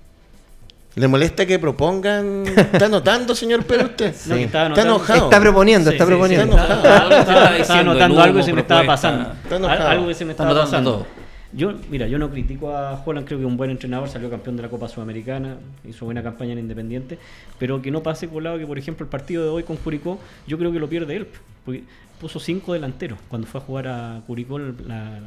[0.95, 2.43] ¿Le molesta que propongan?
[2.47, 4.13] ¿Está anotando, señor Pérez, usted?
[4.27, 5.23] No, que estaba Está anotando- enojado.
[5.25, 6.55] Está proponiendo, está Sí, sí, proponiendo.
[6.57, 9.33] está está anotando algo y humo, se me estaba pasando.
[9.43, 11.22] Está Algo que se me Está estaba anotando pasando.
[11.55, 14.55] Yo, mira, yo no critico a Holland, creo que es un buen entrenador, salió campeón
[14.55, 17.19] de la Copa Sudamericana, hizo buena campaña en Independiente,
[17.59, 20.57] pero que no pase colado que, por ejemplo, el partido de hoy con Curicó, yo
[20.57, 21.27] creo que lo pierde él,
[21.63, 21.83] porque
[22.19, 23.19] puso cinco delanteros.
[23.27, 25.19] Cuando fue a jugar a Curicó, la-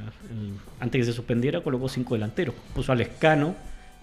[0.80, 2.54] antes que se suspendiera, colocó cinco delanteros.
[2.74, 3.54] Puso a Lescano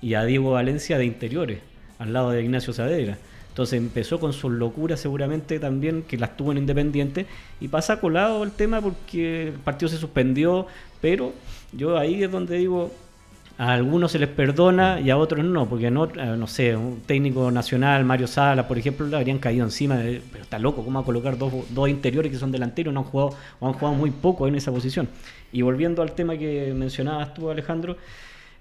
[0.02, 1.60] y a Diego Valencia de interiores,
[2.00, 3.18] al lado de Ignacio Saavedra.
[3.54, 7.28] Entonces empezó con sus locuras seguramente también, que las tuvo en Independiente,
[7.62, 10.66] y pasa colado el tema porque el partido se suspendió,
[11.00, 11.34] pero
[11.72, 12.92] yo ahí es donde digo,
[13.60, 17.52] a algunos se les perdona y a otros no, porque no, no sé, un técnico
[17.52, 21.04] nacional, Mario Sala, por ejemplo, le habrían caído encima, de- pero está loco, ¿cómo va
[21.04, 24.10] a colocar dos, dos interiores que son delanteros, no han jugado o han jugado muy
[24.10, 25.08] poco en esa posición?
[25.52, 27.98] Y volviendo al tema que mencionabas tú, Alejandro,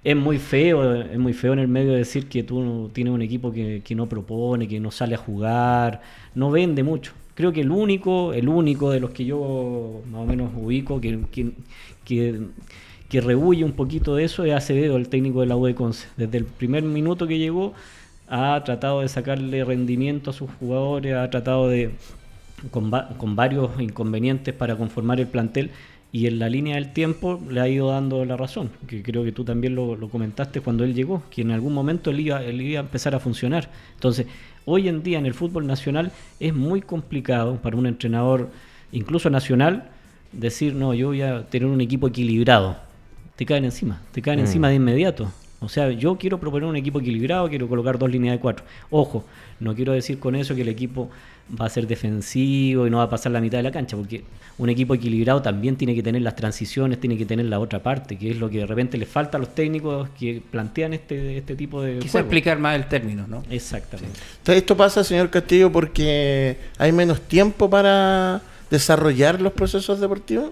[0.04, 3.52] es muy feo, es muy feo en el medio decir que tú tienes un equipo
[3.52, 6.00] que, que no propone, que no sale a jugar,
[6.34, 7.12] no vende mucho.
[7.34, 11.20] Creo que el único, el único de los que yo más o menos ubico que,
[11.30, 11.52] que,
[12.04, 12.40] que,
[13.08, 16.08] que rehuye un poquito de eso es Acevedo, el técnico de la U de Conce.
[16.16, 17.72] Desde el primer minuto que llegó
[18.28, 21.92] ha tratado de sacarle rendimiento a sus jugadores, ha tratado de,
[22.70, 25.70] con, con varios inconvenientes para conformar el plantel
[26.14, 29.32] y en la línea del tiempo le ha ido dando la razón, que creo que
[29.32, 32.60] tú también lo, lo comentaste cuando él llegó, que en algún momento él iba, él
[32.60, 33.70] iba a empezar a funcionar.
[33.94, 34.26] Entonces,
[34.66, 38.50] hoy en día en el fútbol nacional es muy complicado para un entrenador,
[38.92, 39.88] incluso nacional,
[40.32, 42.76] decir, no, yo voy a tener un equipo equilibrado.
[43.36, 44.42] Te caen encima, te caen Mm.
[44.42, 45.32] encima de inmediato.
[45.60, 48.64] O sea, yo quiero proponer un equipo equilibrado, quiero colocar dos líneas de cuatro.
[48.90, 49.24] Ojo,
[49.60, 51.08] no quiero decir con eso que el equipo
[51.60, 54.24] va a ser defensivo y no va a pasar la mitad de la cancha, porque
[54.58, 58.16] un equipo equilibrado también tiene que tener las transiciones, tiene que tener la otra parte,
[58.18, 61.54] que es lo que de repente les falta a los técnicos que plantean este, este
[61.56, 62.26] tipo de Quizá juego.
[62.26, 63.42] explicar más el término, ¿no?
[63.50, 64.18] Exactamente.
[64.38, 70.50] Entonces, Esto pasa, señor Castillo, porque hay menos tiempo para desarrollar los procesos deportivos.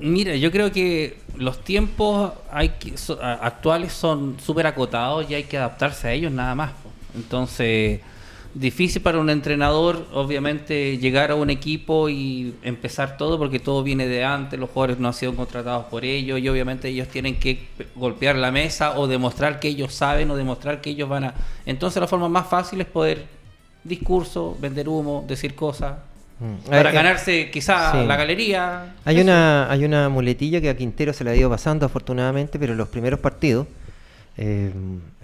[0.00, 5.44] Mira, yo creo que los tiempos hay que, so- actuales son súper acotados y hay
[5.44, 6.72] que adaptarse a ellos nada más.
[7.14, 8.00] Entonces,
[8.54, 14.08] difícil para un entrenador, obviamente, llegar a un equipo y empezar todo porque todo viene
[14.08, 17.68] de antes, los jugadores no han sido contratados por ellos y obviamente ellos tienen que
[17.94, 21.34] golpear la mesa o demostrar que ellos saben o demostrar que ellos van a...
[21.66, 23.26] Entonces la forma más fácil es poder
[23.84, 25.94] discurso, vender humo, decir cosas,
[26.40, 26.70] Mm.
[26.70, 28.06] para Eh, eh, ganarse quizá sí.
[28.06, 28.94] la galería.
[29.04, 29.24] Hay Eso.
[29.24, 32.78] una, hay una muletilla que a Quintero se le ha ido pasando afortunadamente, pero en
[32.78, 33.66] los primeros partidos
[34.36, 34.70] eh,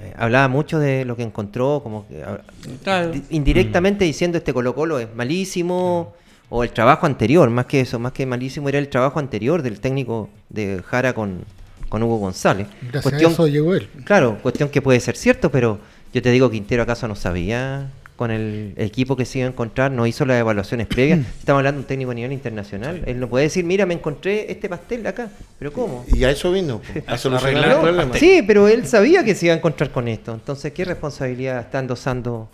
[0.01, 2.41] eh, hablaba mucho de lo que encontró, como que ah,
[2.83, 3.13] Claro.
[3.31, 6.15] indirectamente diciendo este Colo Colo es malísimo,
[6.49, 9.81] o el trabajo anterior, más que eso, más que malísimo era el trabajo anterior del
[9.81, 11.41] técnico de Jara con,
[11.89, 12.69] con Hugo González.
[12.83, 13.89] Gracias Cuestión- a eso llegó él.
[14.05, 15.79] Claro, cuestión que puede ser cierto, pero
[16.13, 19.93] yo te digo, Quintero acaso no sabía con el equipo que se iba a encontrar,
[19.93, 21.21] no hizo las evaluaciones previas.
[21.39, 23.03] Estamos hablando de un técnico a nivel internacional.
[23.07, 25.29] Él no puede decir, mira, me encontré este pastel acá.
[25.59, 26.05] ¿Pero cómo?
[26.09, 28.15] Y a eso vino, a A solucionar el problema.
[28.17, 30.33] Sí, pero él sabía que se iba a encontrar con esto.
[30.33, 32.49] Entonces, ¿qué responsabilidad está endosando?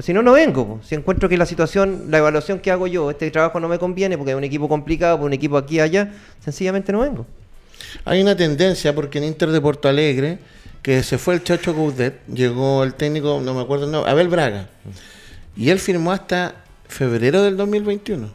[0.00, 0.80] Si no, no vengo.
[0.84, 4.18] Si encuentro que la situación, la evaluación que hago yo, este trabajo no me conviene
[4.18, 6.12] porque es un equipo complicado, por un equipo aquí y allá,
[6.44, 7.26] sencillamente no vengo.
[8.04, 10.38] Hay una tendencia porque en Inter de Porto Alegre,
[10.86, 14.68] que se fue el Chacho Gaudet, llegó el técnico, no me acuerdo nombre, Abel Braga.
[15.56, 16.54] Y él firmó hasta
[16.86, 18.30] febrero del 2021.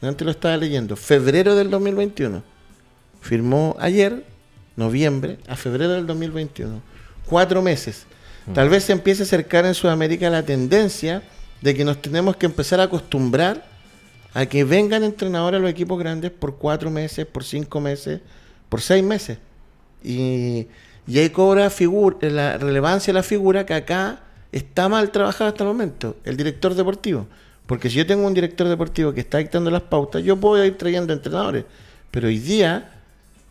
[0.00, 0.94] Antes lo estaba leyendo.
[0.94, 2.44] Febrero del 2021.
[3.20, 4.24] Firmó ayer,
[4.76, 6.80] noviembre, a febrero del 2021.
[7.26, 8.06] Cuatro meses.
[8.54, 11.24] Tal vez se empiece a acercar en Sudamérica la tendencia
[11.60, 13.66] de que nos tenemos que empezar a acostumbrar
[14.32, 18.20] a que vengan entrenadores a los equipos grandes por cuatro meses, por cinco meses,
[18.68, 19.38] por seis meses.
[20.04, 20.68] Y,
[21.06, 21.70] Y ahí cobra
[22.22, 24.20] la relevancia de la figura que acá
[24.52, 27.26] está mal trabajada hasta el momento, el director deportivo.
[27.66, 30.76] Porque si yo tengo un director deportivo que está dictando las pautas, yo puedo ir
[30.76, 31.64] trayendo entrenadores.
[32.10, 32.90] Pero hoy día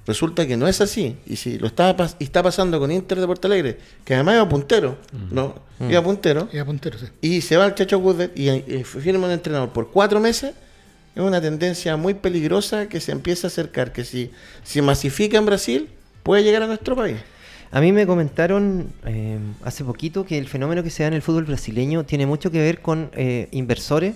[0.06, 1.18] resulta que no es así.
[1.26, 4.50] Y si lo está, pas- está pasando con Inter de Porto Alegre, que además iba
[4.50, 4.98] puntero,
[5.32, 5.56] ¿no?
[5.90, 6.48] Iba puntero.
[6.54, 7.08] Y a puntero, sí.
[7.22, 10.54] Y se va el Chacho Guzdet y, y firma un entrenador por cuatro meses.
[11.16, 14.32] Es una tendencia muy peligrosa que se empieza a acercar, que si,
[14.64, 15.90] si masifica en Brasil,
[16.24, 17.18] puede llegar a nuestro país.
[17.76, 21.24] A mí me comentaron eh, hace poquito que el fenómeno que se da en el
[21.24, 24.14] fútbol brasileño tiene mucho que ver con eh, inversores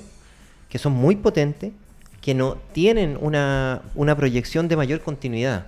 [0.70, 1.72] que son muy potentes,
[2.22, 5.66] que no tienen una, una proyección de mayor continuidad.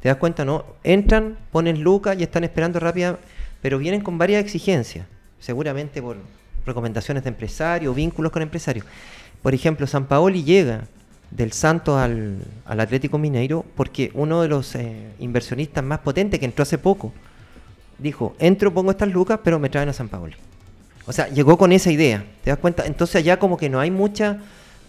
[0.00, 0.44] ¿Te das cuenta?
[0.44, 3.18] no Entran, ponen lucas y están esperando rápida,
[3.60, 5.04] pero vienen con varias exigencias,
[5.40, 6.18] seguramente por
[6.64, 8.86] recomendaciones de empresarios, vínculos con empresarios.
[9.42, 10.84] Por ejemplo, San Paoli llega
[11.30, 16.46] del Santos al, al Atlético Mineiro porque uno de los eh, inversionistas más potentes que
[16.46, 17.12] entró hace poco
[17.98, 20.34] dijo, entro, pongo estas lucas, pero me traen a San Paoli.
[21.06, 22.84] O sea, llegó con esa idea, ¿te das cuenta?
[22.86, 24.38] Entonces allá como que no hay mucha,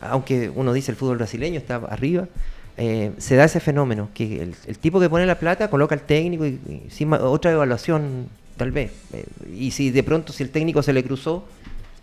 [0.02, 2.28] aunque uno dice el fútbol brasileño está arriba,
[2.76, 6.02] eh, se da ese fenómeno, que el, el tipo que pone la plata coloca al
[6.02, 8.92] técnico y, y otra evaluación tal vez.
[9.14, 11.46] Eh, y si de pronto si el técnico se le cruzó,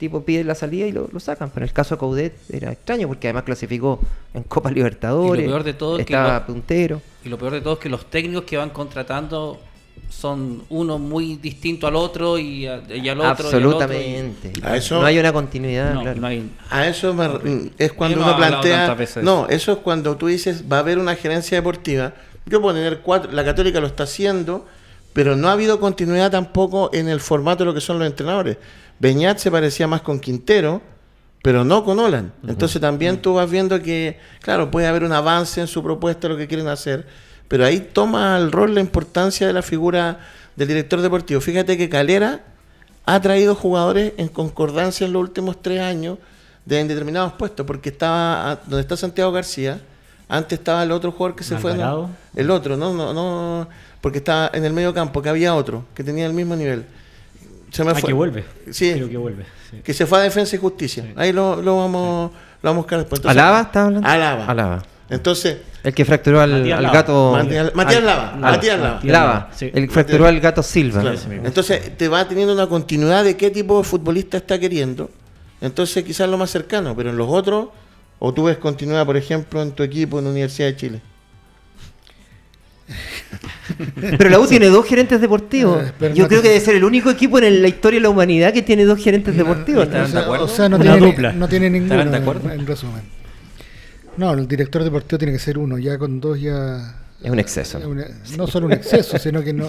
[0.04, 1.50] tipo pide la salida y lo, lo sacan.
[1.50, 4.00] Pero en el caso de Coudet era extraño porque además clasificó
[4.32, 7.02] en Copa Libertadores, Y lo peor de todo es que estaba lo- puntero.
[7.24, 9.58] Y lo peor de todo es que los técnicos que van contratando
[10.10, 13.50] son uno muy distinto al otro y, a- y al otro.
[13.50, 14.52] y al otro, y- Absolutamente.
[14.62, 15.94] A eso- no hay una continuidad.
[15.94, 16.20] No, claro.
[16.20, 17.28] no hay- A eso me
[17.78, 18.96] es cuando uno plantea.
[19.22, 22.12] No, eso es cuando tú dices va a haber una gerencia deportiva.
[22.46, 24.66] Yo puedo tener cuatro, la Católica lo está haciendo,
[25.12, 28.58] pero no ha habido continuidad tampoco en el formato de lo que son los entrenadores.
[28.98, 30.80] Beñat se parecía más con Quintero,
[31.42, 32.32] pero no con Olan.
[32.46, 36.36] Entonces también tú vas viendo que, claro, puede haber un avance en su propuesta, lo
[36.36, 37.06] que quieren hacer,
[37.48, 40.20] pero ahí toma el rol la importancia de la figura
[40.56, 41.40] del director deportivo.
[41.40, 42.42] Fíjate que Calera
[43.04, 46.18] ha traído jugadores en concordancia en los últimos tres años
[46.64, 49.80] de en determinados puestos, porque estaba donde está Santiago García,
[50.28, 51.76] antes estaba el otro jugador que se fue,
[52.34, 53.68] el otro, no, no, no,
[54.00, 56.86] porque estaba en el medio campo, que había otro, que tenía el mismo nivel.
[57.74, 58.06] Se me Ah, fue.
[58.08, 58.44] que vuelve.
[58.70, 58.92] Sí.
[58.92, 59.44] Creo que vuelve.
[59.70, 59.78] sí.
[59.82, 61.12] Que se fue a Defensa y Justicia.
[61.16, 62.30] Ahí lo, lo vamos
[62.62, 63.18] lo vamos a buscar después.
[63.18, 64.08] Entonces- ¿Alaba está hablando?
[64.08, 64.46] Alaba.
[64.46, 64.82] Alaba.
[65.10, 66.94] Entonces, El que fracturó al, Matías al Lava.
[66.94, 67.32] gato.
[67.32, 69.00] Matías- Matías al- Lava, Matías Lava.
[69.02, 69.50] Lava.
[69.54, 69.70] Sí.
[69.74, 71.00] El que fracturó al gato Silva.
[71.02, 71.18] Claro.
[71.44, 75.10] Entonces te va teniendo una continuidad de qué tipo de futbolista está queriendo.
[75.60, 77.68] Entonces quizás lo más cercano, pero en los otros,
[78.18, 81.00] o tú ves continuidad, por ejemplo, en tu equipo en la Universidad de Chile.
[84.18, 85.82] Pero la U tiene dos gerentes deportivos.
[85.82, 88.02] Eh, pero Yo no creo que debe ser el único equipo en la historia de
[88.02, 89.80] la humanidad que tiene dos gerentes deportivos.
[89.80, 90.44] O ¿Estarán de sea, acuerdo?
[90.44, 91.32] o sea, no, tiene, dupla.
[91.32, 92.50] no tiene ninguno, ¿Estarán de acuerdo?
[92.52, 93.02] En, en resumen.
[94.16, 97.00] No, el director deportivo tiene que ser uno, ya con dos ya...
[97.22, 97.78] Es un exceso.
[97.78, 99.68] es una- no solo un exceso, sino que no...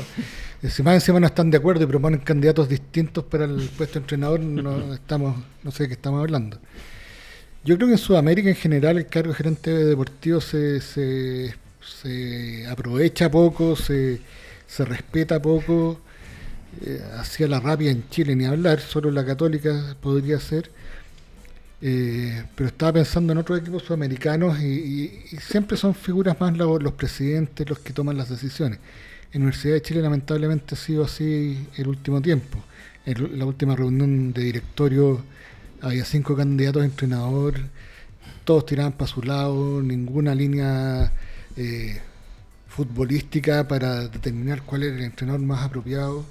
[0.68, 4.04] Si más encima no están de acuerdo y proponen candidatos distintos para el puesto de
[4.04, 6.58] entrenador, no estamos, no sé de qué estamos hablando.
[7.64, 11.54] Yo creo que en Sudamérica en general el cargo de gerente deportivo se, se,
[11.86, 14.22] se aprovecha poco, se,
[14.68, 16.00] se respeta poco.
[16.86, 20.70] Eh, hacia la rápida en Chile ni hablar, solo la católica podría ser.
[21.82, 24.66] Eh, pero estaba pensando en otros equipos sudamericanos y,
[25.32, 28.80] y- siempre son figuras más los presidentes los que toman las decisiones.
[29.34, 32.64] En la Universidad de Chile lamentablemente ha sido así el último tiempo.
[33.06, 35.22] En la última reunión de directorio
[35.82, 37.56] había cinco candidatos a entrenador,
[38.46, 41.12] todos tiraban para su lado, ninguna línea
[41.58, 42.00] eh,
[42.68, 46.26] futbolística para determinar cuál era el entrenador más apropiado.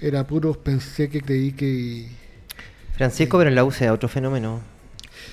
[0.00, 2.08] Era puro, pensé que creí que...
[2.96, 4.60] Francisco, pero en la U se da otro fenómeno.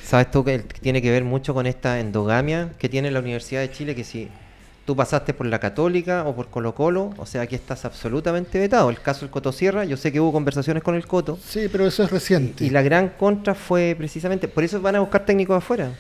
[0.04, 3.62] ¿Sabes tú que que tiene que ver mucho con esta endogamia que tiene la Universidad
[3.62, 3.96] de Chile?
[3.96, 4.30] Que si
[4.86, 8.90] tú pasaste por la Católica o por Colo Colo, o sea, aquí estás absolutamente vetado.
[8.90, 11.38] El caso del Coto Sierra, yo sé que hubo conversaciones con el Coto.
[11.44, 12.64] Sí, pero eso es reciente.
[12.64, 15.92] Y la gran contra fue precisamente, por eso van a buscar técnicos afuera.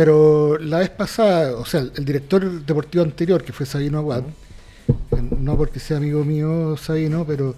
[0.00, 4.22] Pero la vez pasada, o sea, el director deportivo anterior, que fue Sabino Aguad,
[4.88, 7.54] eh, no porque sea amigo mío Sabino, pero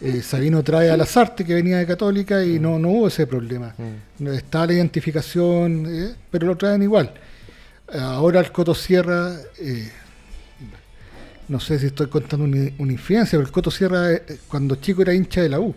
[0.00, 3.76] eh, Sabino trae a Lazarte, que venía de Católica, y no, no hubo ese problema.
[4.18, 7.14] Estaba la identificación, eh, pero lo traen igual.
[7.92, 9.88] Ahora el Coto Sierra, eh,
[11.46, 15.14] no sé si estoy contando una, una infidencia, pero el Coto Sierra, cuando chico era
[15.14, 15.72] hincha de la U,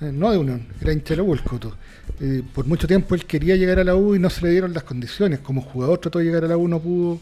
[0.00, 1.74] no de Unión, era hincha de la U el Coto.
[2.20, 4.72] Eh, por mucho tiempo él quería llegar a la U y no se le dieron
[4.72, 5.40] las condiciones.
[5.40, 7.18] Como jugador trató de llegar a la U, no pudo.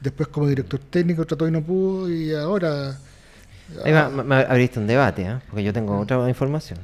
[0.00, 2.10] Después como director técnico trató y no pudo.
[2.12, 2.96] Y ahora...
[3.84, 5.36] Ahí va- me- me abriste un debate, ¿eh?
[5.48, 6.78] porque yo tengo otra información.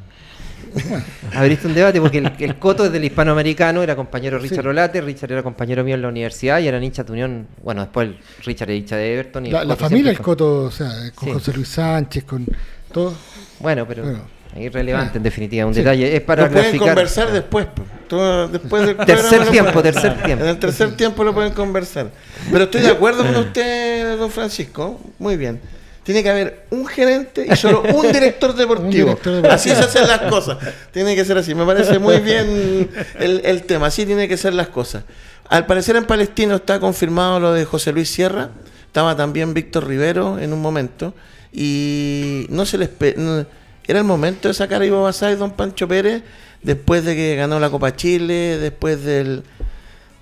[1.35, 5.31] Abriste un debate porque el, el Coto es del hispanoamericano, era compañero Richard Olate, Richard
[5.31, 7.47] era compañero mío en la universidad y era hincha de Unión.
[7.63, 9.47] Bueno, después el Richard era hincha de Everton.
[9.47, 11.35] Y La, la familia del Coto, o sea, con Sí.
[11.35, 12.47] José Luis Sánchez, con
[12.93, 13.15] todo.
[13.61, 14.21] Bueno, pero Bueno.
[14.57, 15.81] Irrelevante en definitiva, un Sí.
[15.81, 16.15] detalle.
[16.17, 17.67] Es para Lo pueden conversar después.
[18.09, 20.45] Todo- después del Tercer tiempo, pueden- tercer tiempo.
[20.45, 22.11] En el tercer tiempo lo pueden conversar.
[22.53, 25.01] Pero estoy de acuerdo con usted, don Francisco.
[25.19, 25.61] Muy bien.
[26.05, 28.91] Tiene que haber un gerente y solo un director deportivo.
[28.91, 29.55] director deportivo.
[29.55, 30.59] Así se hacen las cosas.
[30.93, 31.55] Tiene que ser así.
[31.55, 33.87] Me parece muy bien el, el tema.
[33.87, 35.05] Así tiene que ser las cosas.
[35.49, 38.51] Al parecer en Palestino está confirmado lo de José Luis Sierra.
[38.87, 41.15] Estaba también Víctor Rivero en un momento.
[41.53, 42.91] Y no se les...
[43.17, 43.47] no-
[43.87, 46.23] era el momento de sacar a Ivo Basay, don Pancho Pérez,
[46.63, 49.43] después de que ganó la Copa Chile, después del,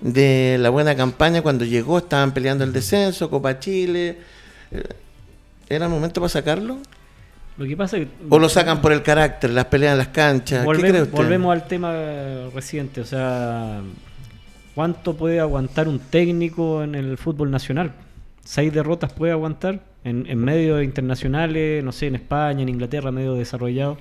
[0.01, 4.17] de la buena campaña, cuando llegó estaban peleando el descenso, Copa Chile.
[4.71, 4.83] Eh,
[5.69, 6.77] ¿Era el momento para sacarlo?
[7.57, 10.07] Lo que pasa es que ¿O lo sacan por el carácter, las peleas en las
[10.09, 10.65] canchas?
[10.65, 11.15] ¿Qué cree usted?
[11.15, 11.93] Volvemos al tema
[12.53, 13.81] reciente, o sea,
[14.75, 17.93] ¿cuánto puede aguantar un técnico en el fútbol nacional?
[18.43, 23.37] ¿Seis derrotas puede aguantar en, en medios internacionales, no sé, en España, en Inglaterra, medios
[23.37, 23.97] desarrollados?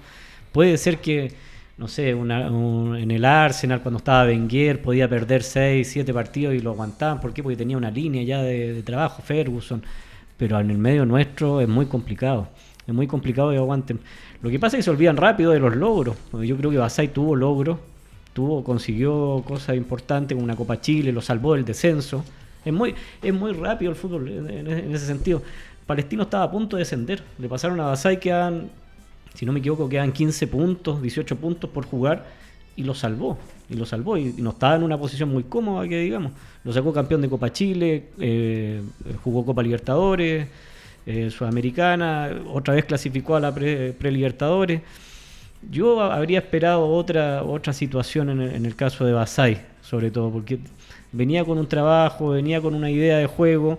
[0.52, 1.32] Puede ser que,
[1.78, 6.54] no sé, una- un- en el Arsenal cuando estaba Wenger podía perder seis, siete partidos
[6.54, 7.20] y lo aguantaban.
[7.20, 7.42] ¿Por qué?
[7.42, 9.82] Porque tenía una línea ya de, de trabajo, Ferguson.
[10.36, 12.48] Pero en el medio nuestro es muy complicado.
[12.86, 14.00] Es muy complicado que aguanten.
[14.42, 16.16] Lo que pasa es que se olvidan rápido de los logros.
[16.42, 17.78] Yo creo que Basay tuvo logros,
[18.32, 22.24] tuvo, consiguió cosas importantes como una Copa Chile, lo salvó del descenso.
[22.64, 25.42] Es muy, es muy rápido el fútbol en ese sentido.
[25.86, 27.22] Palestino estaba a punto de descender.
[27.38, 28.70] Le pasaron a Basay quedan,
[29.34, 32.24] si no me equivoco, quedan 15 puntos, 18 puntos por jugar
[32.76, 33.38] y lo salvó.
[33.68, 34.16] Y lo salvó.
[34.16, 36.32] Y, y no estaba en una posición muy cómoda, que digamos.
[36.64, 38.80] Lo sacó campeón de Copa Chile, eh,
[39.24, 40.46] jugó Copa Libertadores,
[41.06, 44.80] eh, Sudamericana, otra vez clasificó a la pre- Pre-Libertadores.
[45.70, 50.30] Yo habría esperado otra, otra situación en el, en el caso de Basay, sobre todo,
[50.30, 50.58] porque
[51.12, 53.78] venía con un trabajo, venía con una idea de juego,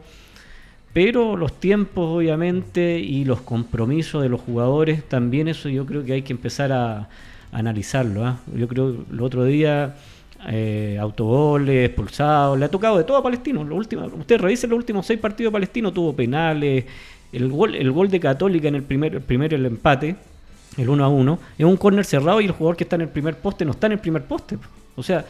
[0.94, 6.14] pero los tiempos obviamente y los compromisos de los jugadores, también eso yo creo que
[6.14, 7.10] hay que empezar a,
[7.52, 8.26] analizarlo.
[8.26, 8.40] ¿ah?
[8.56, 9.96] Yo creo que el otro día
[10.50, 13.64] eh, autogoles, expulsados, le ha tocado de todo a Palestino.
[13.64, 16.86] Lo último, usted revisen los últimos seis partidos de Palestino, tuvo penales,
[17.32, 20.16] el gol, el gol de Católica en el primer, el primero el empate,
[20.78, 23.10] el 1 a 1, es un córner cerrado y el jugador que está en el
[23.10, 24.58] primer poste no está en el primer poste.
[24.96, 25.26] O sea,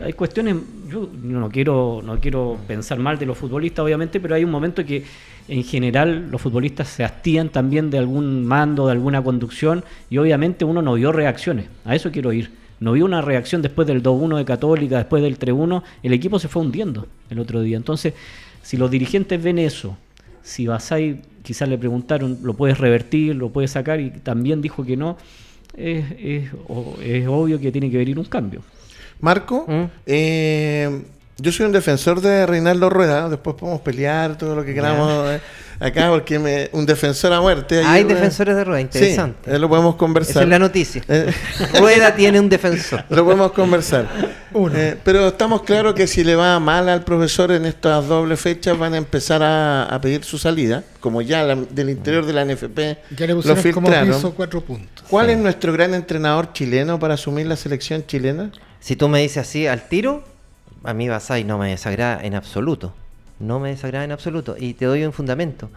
[0.00, 0.56] hay cuestiones,
[0.88, 4.84] yo no quiero, no quiero pensar mal de los futbolistas, obviamente, pero hay un momento
[4.84, 5.04] que
[5.46, 10.64] en general los futbolistas se hastían también de algún mando, de alguna conducción, y obviamente
[10.64, 11.66] uno no vio reacciones.
[11.84, 12.50] A eso quiero ir.
[12.80, 16.48] No vio una reacción después del 2-1 de Católica, después del 3-1, el equipo se
[16.48, 17.76] fue hundiendo el otro día.
[17.76, 18.14] Entonces,
[18.62, 19.96] si los dirigentes ven eso,
[20.42, 24.96] si Basay quizás le preguntaron, lo puedes revertir, lo puedes sacar, y también dijo que
[24.96, 25.16] no,
[25.76, 26.50] es, es
[27.02, 28.62] es obvio que tiene que venir un cambio.
[29.24, 29.84] Marco, ¿Mm?
[30.06, 31.02] eh,
[31.38, 33.28] yo soy un defensor de Reinaldo Rueda.
[33.30, 35.40] Después podemos pelear todo lo que queramos eh,
[35.80, 37.78] acá, porque me, un defensor a muerte.
[37.78, 39.50] Hay Ayer, defensores de rueda, interesante.
[39.50, 40.42] Sí, lo podemos Esa conversar.
[40.44, 41.02] es la noticia.
[41.08, 41.32] Eh,
[41.80, 43.02] Rueda tiene un defensor.
[43.10, 44.06] Lo podemos conversar.
[44.52, 44.78] Uno.
[44.78, 48.78] Eh, pero estamos claros que si le va mal al profesor en estas dobles fechas,
[48.78, 52.44] van a empezar a, a pedir su salida, como ya la- del interior de la
[52.44, 54.08] NFP Ya le lo como filtraron.
[54.14, 55.04] piso cuatro puntos.
[55.10, 58.52] ¿Cuál es nuestro gran entrenador chileno para asumir la selección chilena?
[58.84, 60.22] Si tú me dices así al tiro,
[60.82, 62.92] a mí Basay no me desagrada en absoluto.
[63.40, 64.56] No me desagrada en absoluto.
[64.58, 65.70] Y te doy un fundamento.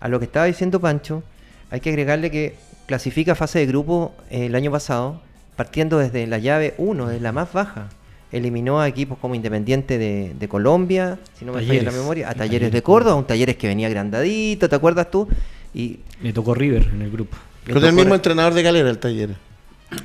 [0.00, 1.22] A lo que estaba diciendo Pancho,
[1.70, 5.20] hay que agregarle que clasifica fase de grupo eh, el año pasado,
[5.54, 7.88] partiendo desde la llave 1, de la más baja.
[8.32, 11.94] Eliminó a equipos como Independiente de, de Colombia, si no me falla la Talleres.
[12.00, 12.72] memoria, a Talleres Talleres.
[12.72, 15.28] de Córdoba, un Talleres que venía agrandadito, ¿te acuerdas tú?
[15.72, 17.36] Y Le tocó River en el grupo.
[17.66, 19.30] le Con el tocó mismo re- entrenador de Galera, el taller.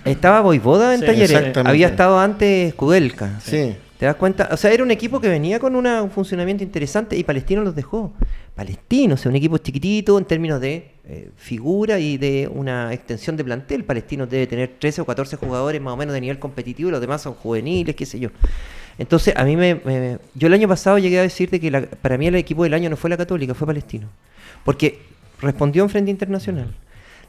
[0.04, 1.69] Estaba Boivoda en Sí, Talleres, exactamente.
[1.69, 3.39] había estado antes Kudelka.
[3.39, 3.76] Sí.
[4.00, 4.50] ¿Te das cuenta?
[4.52, 7.76] O sea, era un equipo que venía con una- un funcionamiento interesante y Palestino los
[7.76, 8.13] dejó.
[8.54, 13.38] Palestino, o sea, un equipo chiquitito en términos de eh, figura y de una extensión
[13.38, 13.84] de plantel.
[13.84, 17.00] Palestino debe tener 13 o 14 jugadores más o menos de nivel competitivo y los
[17.00, 18.30] demás son juveniles, qué sé yo.
[18.98, 22.17] Entonces, a mí me, me- Yo el año pasado llegué a decirte que la- para
[22.17, 24.08] mí el equipo del año no fue la Católica, fue Palestino.
[24.63, 25.00] Porque
[25.42, 26.73] respondió en frente internacional,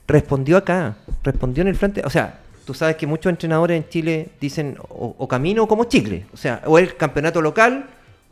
[0.09, 2.01] respondió acá, respondió en el frente.
[2.05, 6.27] O sea, tú sabes que muchos entrenadores en Chile dicen o, o camino como chicle.
[6.35, 7.87] O sea, o el campeonato local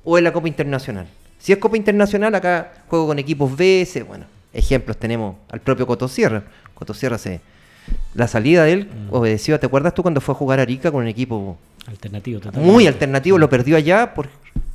[0.05, 1.07] o es la Copa Internacional.
[1.39, 5.87] Si es Copa Internacional, acá juego con equipos B, C, bueno, ejemplos tenemos al propio
[5.87, 6.43] Cotosierra.
[6.75, 7.41] Cotosierra se.
[8.15, 11.03] La salida de él obedeció, ¿te acuerdas tú cuando fue a jugar a Arica con
[11.03, 12.73] un equipo Alternativo, totalmente.
[12.73, 14.29] muy alternativo, lo perdió allá por,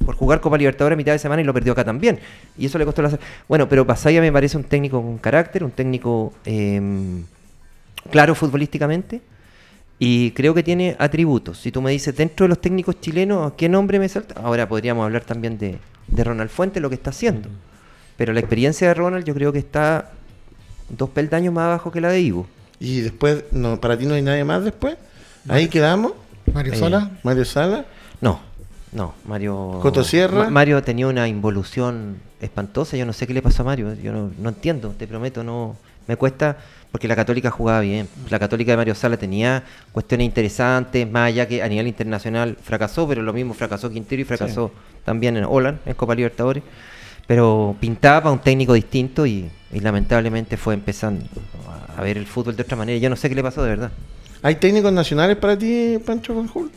[0.05, 2.20] por jugar Copa Libertadores a mitad de semana y lo perdió acá también.
[2.55, 3.18] Y eso le costó la...
[3.47, 6.80] Bueno, pero Pasaya me parece un técnico con carácter, un técnico eh,
[8.12, 9.22] claro futbolísticamente.
[10.02, 11.60] Y creo que tiene atributos.
[11.60, 14.39] Si tú me dices, dentro de los técnicos chilenos, ¿qué nombre me salta?
[14.41, 15.78] Ahora podríamos hablar también de,
[16.08, 17.50] de Ronald Fuente, lo que está haciendo.
[18.16, 20.12] Pero la experiencia de Ronald yo creo que está
[20.89, 22.47] dos peldaños más abajo que la de Ivo.
[22.80, 24.95] Y después, no, ¿para ti no hay nadie más después?
[25.50, 26.14] Ahí quedamos.
[26.54, 27.12] Mario Eh, Sala.
[27.24, 27.86] Mario Sala.
[28.22, 28.39] No,
[28.93, 29.80] no, Mario.
[29.82, 30.45] ¿Coto Sierra?
[30.45, 32.95] Ma- Mario tenía una involución espantosa.
[32.95, 33.93] Yo no sé qué le pasó a Mario.
[33.95, 35.76] Yo no, no entiendo, te prometo, no.
[36.08, 36.58] Me cuesta
[36.92, 38.08] porque la Católica jugaba bien.
[38.30, 43.08] La Católica de Mario Sala tenía cuestiones interesantes, más allá que a nivel internacional fracasó,
[43.08, 44.72] pero lo mismo fracasó Quintero y fracasó
[45.06, 46.64] también en Holland, en Copa Libertadores.
[47.28, 51.26] Pero pintaba para un técnico distinto y, y lamentablemente fue empezando
[51.96, 52.98] a- ver el fútbol de otra manera.
[52.98, 53.92] Yo no sé qué le pasó de verdad.
[54.42, 56.72] ¿Hay técnicos nacionales para ti, Pancho Conjul?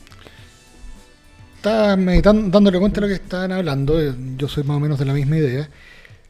[1.57, 4.01] Estaba meditando, dándole cuenta de lo que estaban hablando.
[4.01, 5.69] eh, Yo soy más o menos de la misma idea.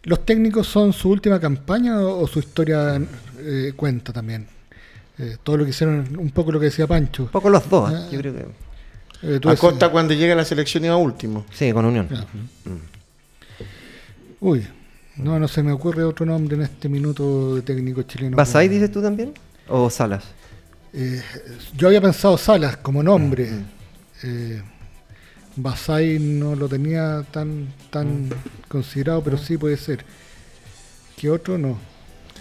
[0.05, 3.01] ¿Los técnicos son su última campaña o, o su historia
[3.45, 4.47] eh, cuenta también?
[5.19, 7.25] Eh, todo lo que hicieron, un poco lo que decía Pancho.
[7.25, 8.09] Un poco los dos, ¿eh?
[8.13, 8.47] Yo creo que.
[9.25, 11.45] Eh, tú Acosta cuando llega la selección iba último.
[11.53, 12.09] Sí, con Unión.
[12.11, 12.27] Ya.
[14.41, 14.67] Uy,
[15.17, 18.37] no, no se me ocurre otro nombre en este minuto de técnico chileno.
[18.37, 19.33] ¿Basay dices tú también?
[19.69, 20.25] ¿O Salas?
[20.93, 21.23] Eh,
[21.77, 23.51] yo había pensado Salas como nombre.
[23.51, 23.65] Mm.
[24.25, 24.63] Eh,
[25.57, 28.31] Basay no lo tenía tan tan Mm.
[28.69, 30.05] considerado, pero sí puede ser.
[31.17, 31.59] ¿Qué otro?
[31.59, 31.79] No.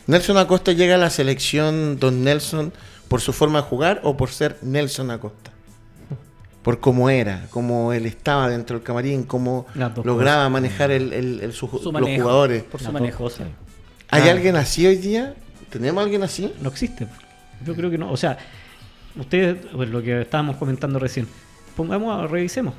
[0.07, 2.73] ¿Nelson Acosta llega a la selección Don Nelson
[3.07, 5.51] por su forma de jugar o por ser Nelson Acosta?
[6.63, 9.65] Por cómo era, cómo él estaba dentro del camarín, cómo
[10.03, 10.51] lograba cosas.
[10.51, 12.63] manejar el, el- el- su- Su los jugadores.
[12.63, 13.29] Por su manejo.
[14.09, 14.31] ¿Hay Ah.
[14.31, 15.33] alguien así hoy día?
[15.71, 16.53] ¿Tenemos alguien así?
[16.61, 17.07] No existe.
[17.65, 18.11] Yo creo que no.
[18.11, 18.37] O sea,
[19.19, 21.27] ustedes, pues, lo que estábamos comentando recién,
[21.75, 22.73] pongamos, revisemos.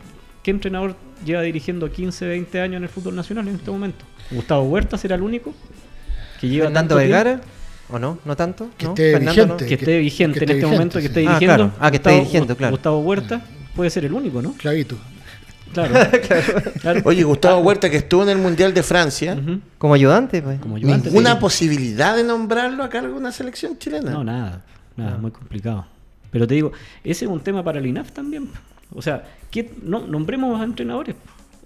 [0.44, 0.94] ¿Qué entrenador
[1.24, 4.04] lleva dirigiendo 15, 20 años en el fútbol nacional en este momento?
[4.30, 5.54] ¿Gustavo Huerta será el único?
[6.42, 7.16] Que lleva ¿Fernando tanto tiempo?
[7.16, 7.40] Vergara?
[7.88, 8.18] ¿O no?
[8.24, 8.68] ¿No tanto?
[8.76, 8.90] Que ¿No?
[8.90, 9.62] esté ¿Fernando vigente.
[9.64, 9.68] no?
[9.68, 11.20] Que esté vigente que en esté este momento, que esté.
[11.20, 11.54] Ah, dirigiendo.
[11.56, 11.72] claro.
[11.78, 12.70] Ah, que esté Gustavo- dirigiendo, claro.
[12.72, 13.42] Gustavo Huerta
[13.76, 14.52] puede ser el único, ¿no?
[14.54, 14.96] Clavito.
[15.72, 15.94] Claro.
[16.82, 17.00] Claro.
[17.04, 19.38] Oye, Gustavo Huerta, que estuvo en el Mundial de Francia.
[19.78, 20.58] Como ayudante, pues.
[20.60, 21.40] Como ayudante, ¿ninguna sí.
[21.40, 24.10] posibilidad de nombrarlo a cargo de una selección chilena?
[24.10, 24.62] No, nada,
[24.96, 25.86] nada, muy complicado.
[26.30, 26.72] Pero te digo,
[27.04, 28.48] ese es un tema para el INAF también.
[28.94, 31.14] O sea, ¿qué, no, nombremos a entrenadores.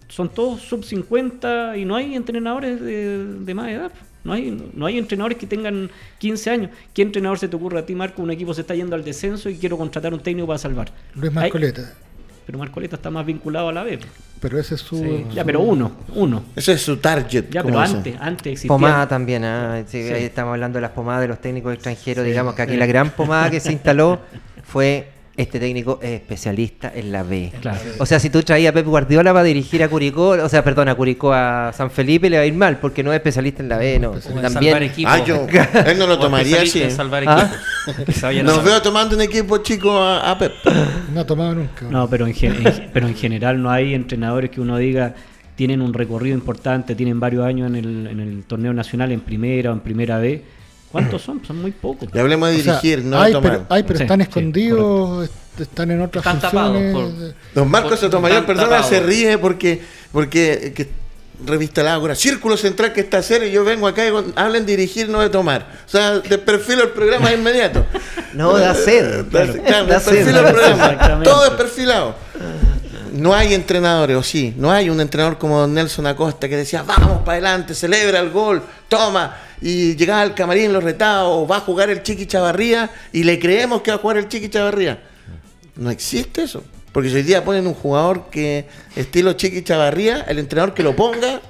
[0.09, 3.91] Son todos sub 50 y no hay entrenadores de, de más edad.
[4.27, 6.71] No hay, no hay entrenadores que tengan 15 años.
[6.93, 8.23] ¿Qué entrenador se te ocurre a ti, Marco?
[8.23, 10.91] Un equipo se está yendo al descenso y quiero contratar un técnico para salvar.
[11.15, 11.95] Luis Hay- Marcoleta.
[12.45, 13.99] pero Marcoleta está más vinculado a la B.
[14.41, 14.97] Pero ese es su.
[14.99, 16.45] Sí, ya, pero uno, uno.
[16.55, 17.47] Ese es su target.
[17.51, 18.69] Ya, como pero antes, antes existía.
[18.69, 20.13] Pomada también, ah, sí, Sí.
[20.13, 22.79] ahí estamos hablando de las pomadas de los técnicos extranjeros, Sí, digamos que aquí sí.
[22.79, 24.21] la gran pomada que se instaló
[24.65, 27.53] fue este técnico es especialista en la B.
[27.61, 27.79] Claro.
[27.99, 30.89] O sea, si tú traías a Pep Guardiola para dirigir a Curicó, o sea, perdón,
[30.89, 33.69] a Curicó a San Felipe le va a ir mal porque no es especialista en
[33.69, 34.11] la B, no.
[34.13, 35.13] O en También salvar equipos.
[35.15, 35.47] Ah, yo,
[35.87, 36.83] él no lo O tomaría así.
[36.83, 37.51] en salvar Ah.
[38.45, 40.53] Nos veo tomando un equipo chico a, a Pep.
[41.13, 41.87] No ha tomado nunca.
[41.91, 45.15] No, pero en, gen- en- pero en general no hay entrenadores que uno diga
[45.55, 49.71] tienen un recorrido importante, tienen varios años en el, en el torneo nacional en primera
[49.71, 50.43] o en primera B.
[50.93, 51.45] ¿Cuántos son?
[51.45, 52.09] Son muy pocos.
[52.13, 53.53] Le hablemos de O sea, dirigir, no hay, de tomar.
[53.53, 57.35] pero, hay, pero Sí, están escondidos, est- están en otras Están tapados funciones.
[57.35, 59.83] por- Don Marcos Sotomayor, perdona, se ríe porque,
[60.13, 60.89] porque eh, que,
[61.45, 65.09] revista La Ágora, Círculo Central que está cero y yo vengo acá y de dirigir,
[65.11, 65.67] no de tomar.
[65.85, 67.85] O sea, te perfilo el programa de inmediato.
[68.33, 69.27] No, da sed.
[69.29, 70.15] Claro, claro, Da sed.
[70.15, 70.85] perfilo el programa.
[70.85, 71.31] Exactamente.
[71.31, 72.15] Todo es perfilado.
[73.17, 77.21] No hay entrenadores, o sí, no hay un entrenador como Nelson Acosta que decía, vamos
[77.21, 81.61] para adelante, celebra el gol, toma, y llegaba al camarín, lo retaba, o va a
[81.61, 85.03] jugar el Chiqui Chavarría, y le creemos que va a jugar el Chiqui Chavarría.
[85.77, 86.63] No existe eso.
[86.93, 91.41] Porque hoy día ponen un jugador que estilo Chiqui Chavarría, el entrenador que lo ponga,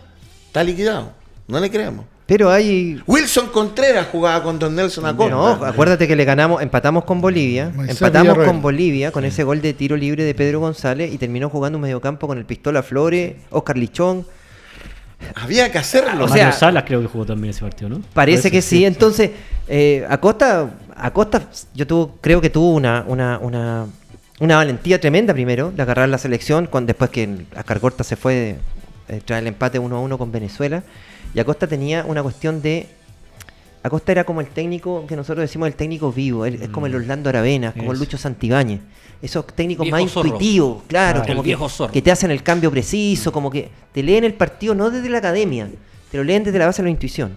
[0.47, 1.13] está liquidado.
[1.47, 2.05] No le creemos.
[2.27, 5.33] Pero hay Wilson Contreras jugaba con Don Nelson Acosta.
[5.35, 9.61] No, acuérdate que le ganamos, empatamos con Bolivia, Moisés empatamos con Bolivia con ese gol
[9.63, 13.35] de tiro libre de Pedro González y terminó jugando un mediocampo con el Pistola Flores,
[13.51, 14.27] Oscar Lichón.
[15.37, 16.25] Había que hacerlo.
[16.25, 18.03] O Mario sea- Salas creo que jugó también ese partido, ¿no?
[18.13, 18.85] Parece que sí.
[18.85, 19.31] Entonces,
[19.69, 21.43] eh, Acosta, Acosta,
[21.75, 23.87] yo tuvo, creo que tuvo una, una, una,
[24.41, 28.57] una valentía tremenda primero de agarrar la selección, cuando, después que Ascar Corta se fue
[29.09, 30.83] eh, tras el empate 1 a 1 con Venezuela.
[31.35, 32.87] Y Acosta tenía una cuestión de.
[33.83, 36.95] Acosta era como el técnico que nosotros decimos el técnico vivo, él- es como el
[36.95, 37.99] Orlando Aravena, como el.
[37.99, 38.81] Lucho Santibáñez.
[39.23, 40.27] Esos técnicos más zorro.
[40.29, 41.43] intuitivos, claro, Claro.
[41.43, 44.91] como que, que te hacen el cambio preciso, como que te leen el partido no
[44.91, 45.69] desde la academia,
[46.11, 47.33] te lo leen desde la base de la intuición.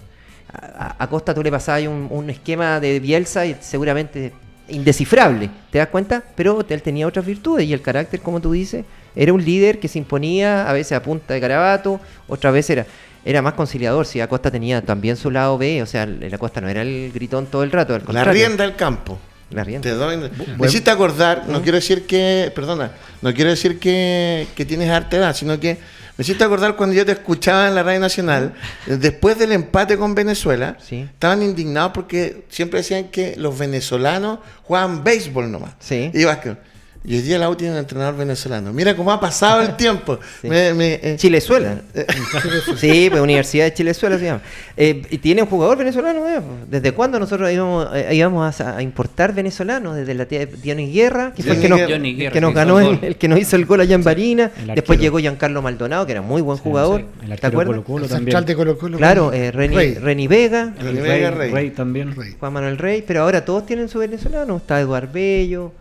[0.52, 4.34] A, a- a Costa tú le pasabas un, un esquema de Bielsa y seguramente
[4.68, 6.22] indescifrable, ¿te das cuenta?
[6.36, 8.86] Pero él tenía otras virtudes y el carácter, como tú dices,
[9.16, 12.86] era un líder que se imponía a veces a punta de carabato, otra vez era
[13.26, 16.70] era más conciliador, si Acosta tenía también su lado B, o sea, el Acosta no
[16.70, 19.20] era el gritón todo el rato, al La rienda del campo.
[19.52, 19.90] La rienda.
[19.90, 20.30] Te doy.
[20.60, 22.92] Me hiciste acordar, no quiero decir que, perdona,
[23.22, 25.78] no quiero decir que, que tienes arte edad, sino que
[26.18, 28.54] me hiciste acordar cuando yo te escuchaba en la radio nacional,
[28.86, 31.08] después del empate con Venezuela, Sí.
[31.12, 35.72] estaban indignados porque siempre decían que los venezolanos jugaban béisbol nomás.
[35.80, 36.12] Sí.
[36.14, 36.58] Y básquet.
[37.02, 38.74] Y hoy día la U tiene un entrenador venezolano.
[38.74, 40.20] Mira cómo ha pasado el tiempo.
[40.42, 40.50] Sí.
[40.50, 41.82] Me- me, eh, Chilezuela.
[42.78, 44.42] sí, pues Universidad de Chilezuela se llama.
[44.76, 46.28] Eh, y tiene un jugador venezolano.
[46.28, 46.42] eh.
[46.70, 49.96] ¿Desde cuándo nosotros íbamos, eh, íbamos a, a importar venezolanos?
[49.96, 51.94] Desde la tía Diony Guerra, que fue el que, Johnny nos, Guerra.
[51.98, 54.52] Johnny el que nos ganó, el que nos hizo el gol allá en Barinas.
[54.60, 57.02] El Después llegó Giancarlo Maldonado, que era muy buen jugador.
[57.22, 57.78] sí, el ¿Te acuerdas?
[57.78, 58.10] El también.
[58.10, 58.98] central de Colo Colo.
[58.98, 59.94] Claro, eh, Reni, Rey.
[59.96, 61.52] Reni Vega, Reni El Vega, Rey, Rey.
[61.54, 62.14] Rey también.
[62.14, 62.36] Rey.
[62.38, 64.58] Juan Manuel Rey, pero ahora todos tienen su venezolano.
[64.58, 65.72] Está Eduardo Bello,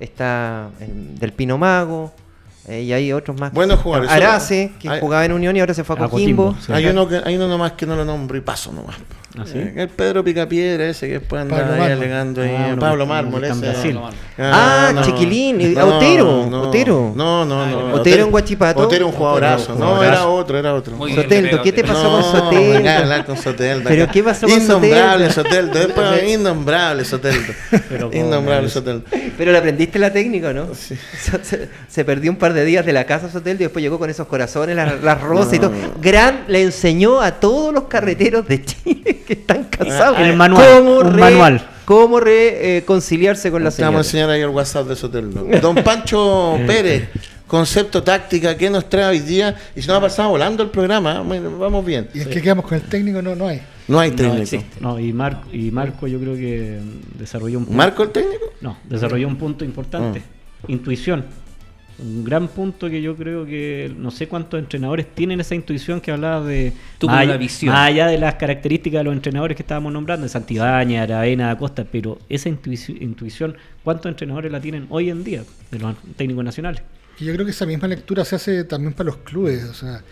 [0.00, 2.12] está eh, Del Pino Mago,
[2.66, 3.52] eh, y hay otros más.
[3.52, 4.10] Buenos jugadores.
[4.10, 6.46] Arace, que Hay- jugaba en Unión y ahora se fue a A Coquimbo.
[6.54, 6.72] Coquimbo, sí.
[6.72, 8.96] Hay uno, que, hay uno nomás que no lo nombro y paso nomás.
[9.38, 9.58] ¿Ah, sí?
[9.58, 12.56] Eh, El Pedro Picapiedra ese que después anda Pablo ahí alegando ahí.
[12.56, 13.60] Ah, Pablo Mármol ese.
[13.60, 14.00] Brasil.
[14.36, 17.12] Ah, Chiquilín, Otero, no, Otero.
[17.14, 17.94] No, no, no.
[17.94, 18.80] Otero en Guachipato.
[18.80, 19.74] Otero un jugadorazo.
[19.74, 20.04] No, Jugadorazo.
[20.12, 20.96] era otro, era otro.
[20.96, 22.90] Muy Soteldo, ¿qué te pasó con No, Soteldo?
[22.90, 23.88] hablar con Soteldo.
[23.88, 25.74] ¿Pero qué pasó con Innombrable Soteldo?
[25.74, 25.86] Soteldo.
[25.86, 27.52] Después, innombrable Soteldo.
[28.00, 28.72] Cómo Innombrable es.
[28.72, 29.04] Soteldo.
[29.38, 30.68] Pero le aprendiste la técnica, ¿no?
[31.88, 34.26] Se, perdió un par de días de la casa Soteldo y después llegó con esos
[34.26, 35.72] corazones, las, las rosas y todo.
[36.00, 40.18] Gran le enseñó a todos los carreteros de Chile que están casados.
[40.18, 41.66] El manual, cómo un re- manual.
[41.84, 44.24] Cómo reconciliarse con la Te vamos a señora.
[44.26, 45.46] enseñar ahí el WhatsApp de Soteldo.
[45.60, 47.08] Don Pancho Pérez,
[47.46, 49.56] concepto táctica, ¿qué nos trae hoy día?
[49.74, 52.08] Y si nos ha pasado volando el programa, bueno, vamos bien.
[52.14, 53.60] Y es que quedamos con el técnico, no, no hay.
[53.88, 54.42] No hay No técnico.
[54.42, 54.80] existe.
[54.80, 56.78] No, y Marco, y Marco yo creo que
[57.18, 57.76] desarrolló un punto.
[57.76, 58.52] ¿Marco el técnico?
[58.60, 60.20] No, desarrolló un punto importante.
[60.68, 60.72] Mm.
[60.72, 61.24] Intuición.
[62.02, 66.10] Un gran punto que yo creo que no sé cuántos entrenadores tienen esa intuición que
[66.10, 66.72] hablaba de.
[66.98, 67.74] Tuvo más una allá- visión.
[67.74, 71.84] Más allá de las características de los entrenadores que estábamos nombrando, de Santibáñez, Aravena, Acosta,
[71.84, 76.82] pero esa intuici- intuición, ¿cuántos entrenadores la tienen hoy en día de los técnicos nacionales?
[77.18, 79.64] Y yo creo que esa misma lectura se hace también para los clubes.
[79.64, 80.02] O sea,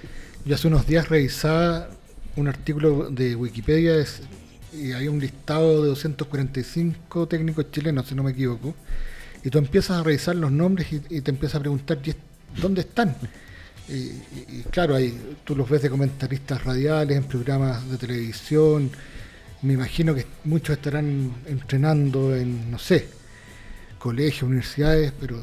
[0.45, 1.89] yo hace unos días revisaba
[2.36, 4.22] un artículo de Wikipedia es-
[4.78, 8.74] y hay un listado de 245 técnicos chilenos, si no me equivoco.
[9.49, 12.16] Y tú empiezas a revisar los nombres y, te empiezas a preguntar ¿y es-
[12.61, 13.16] dónde están.
[13.88, 18.90] Y, claro, hay, tú los ves de comentaristas radiales, en programas de televisión.
[19.62, 23.09] Me imagino que muchos estarán entrenando en, no sé,
[23.99, 25.42] colegios, universidades, pero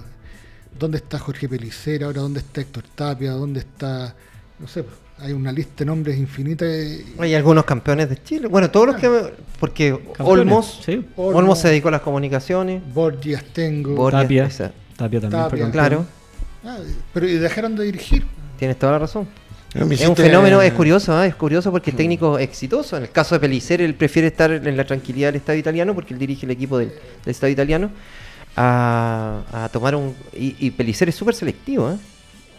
[0.77, 2.05] ¿dónde está Jorge Pelicera?
[2.05, 3.31] Ahora, ¿dónde está Héctor Tapia?
[3.31, 4.13] ¿Dónde está,
[4.59, 4.85] no sé,
[5.19, 6.65] hay una lista de nombres infinita?
[6.65, 8.47] y- Hay algunos campeones de Chile.
[8.47, 9.33] Bueno, todos los que.
[9.59, 10.81] Porque Olmos.
[10.85, 11.05] sí.
[11.15, 11.59] Olmos, Olmos.
[11.59, 12.81] se dedicó a las comunicaciones.
[12.93, 13.95] Borgi, Astengo.
[13.95, 14.45] Borgia, Tapia.
[14.45, 14.71] esa.
[14.97, 15.71] Tapia también Tapia.
[15.71, 16.05] Claro,
[16.67, 16.77] Ah,
[17.13, 18.25] pero y dejaron de dirigir.
[18.57, 19.27] tienes toda la razón.
[19.73, 21.27] Es un fenómeno, es curioso, ¿ah?
[21.27, 24.77] es curioso porque el técnico exitoso, en el caso de Pellicer, él prefiere estar en
[24.77, 26.97] la tranquilidad del Estado italiano porque él dirige el equipo del, del
[27.31, 27.89] Estado italiano
[28.55, 30.15] a, a tomar un...
[30.33, 31.95] Y, y Pellicer es súper selectivo, ¿eh?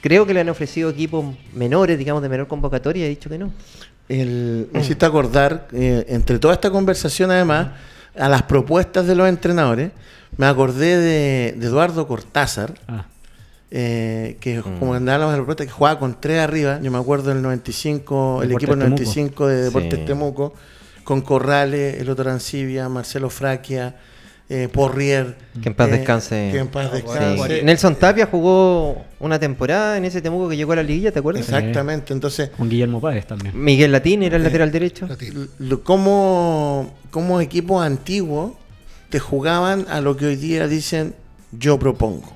[0.06, 3.38] Creo que le han ofrecido equipos menores, digamos, de menor convocatoria y ha dicho que
[3.38, 3.52] no.
[4.08, 7.70] El- me hiciste acordar, eh, entre toda esta conversación además,
[8.16, 9.90] a las propuestas de los entrenadores,
[10.36, 13.06] me acordé de, de Eduardo Cortázar, Ah,
[13.72, 17.30] eh, que como andábamos en la propuesta, que jugaba con tres arriba, yo me acuerdo
[17.30, 18.90] del 95, el equipo del Temuco.
[19.00, 20.04] 95 de Deportes Sí.
[20.04, 20.54] Temuco,
[21.02, 23.96] con Corrales, el otro Arancibia, Marcelo Fraquia,
[24.48, 25.36] eh, Porrier.
[25.60, 26.48] Que en paz eh, descanse.
[26.52, 26.96] Que en paz Sí.
[27.02, 27.62] descanse.
[27.62, 31.42] Nelson Tapia jugó una temporada en ese Temuco que llegó a la liguilla, ¿te acuerdas?
[31.48, 33.52] Exactamente, entonces, con Guillermo Páez también.
[33.60, 35.08] Miguel Latín era el lateral derecho.
[35.82, 38.52] Como, como equipos antiguos
[39.08, 41.14] te jugaban a lo que hoy día dicen
[41.52, 42.32] yo propongo.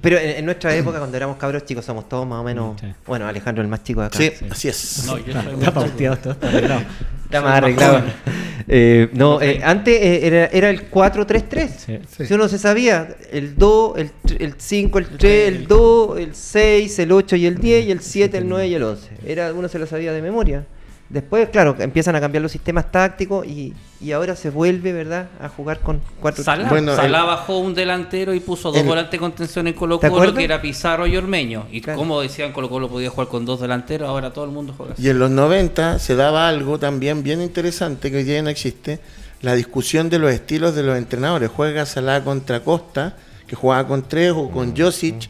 [0.00, 2.80] Pero en, en nuestra época, cuando éramos cabros chicos, somos todos más o menos.
[2.80, 2.86] Sí.
[3.06, 4.16] Bueno, Alejandro el más chico de acá.
[4.18, 5.04] Sí, así es.
[5.06, 6.80] No, yo soy Está pauteado, está, está arreglado.
[7.24, 8.02] Está más arreglado.
[8.72, 11.68] Eh, no, eh, antes eh, era, era el 4-3-3.
[11.76, 11.98] Sí.
[12.08, 12.26] Sí.
[12.26, 16.34] Si uno se sabía, el 2, el, tr- el 5, el 3, el 2, el
[16.36, 19.08] 6, el 8 y el 10, y el 7, el 9 y el 11.
[19.26, 20.64] Era, uno se lo sabía de memoria.
[21.10, 25.48] Después, claro, empiezan a cambiar los sistemas tácticos y, y ahora se vuelve, ¿verdad?, a
[25.48, 29.10] jugar con 4 Salá, Bueno, Salá el- bajó un delantero y puso dos el- volantes
[29.10, 31.66] de contención en Colo ¿Te Colo, que era Pizarro y Ormeño.
[31.72, 31.98] Y Claro.
[31.98, 35.02] como decían, Colo Colo podía jugar con dos delanteros, ahora todo el mundo juega así.
[35.04, 38.50] Y en los 90 se daba algo también bien interesante que hoy día ya no
[38.50, 39.00] existe,
[39.42, 41.50] la discusión de los estilos de los entrenadores.
[41.50, 43.16] Juega Salah contra Costa,
[43.48, 45.28] que jugaba con tres o con Josic.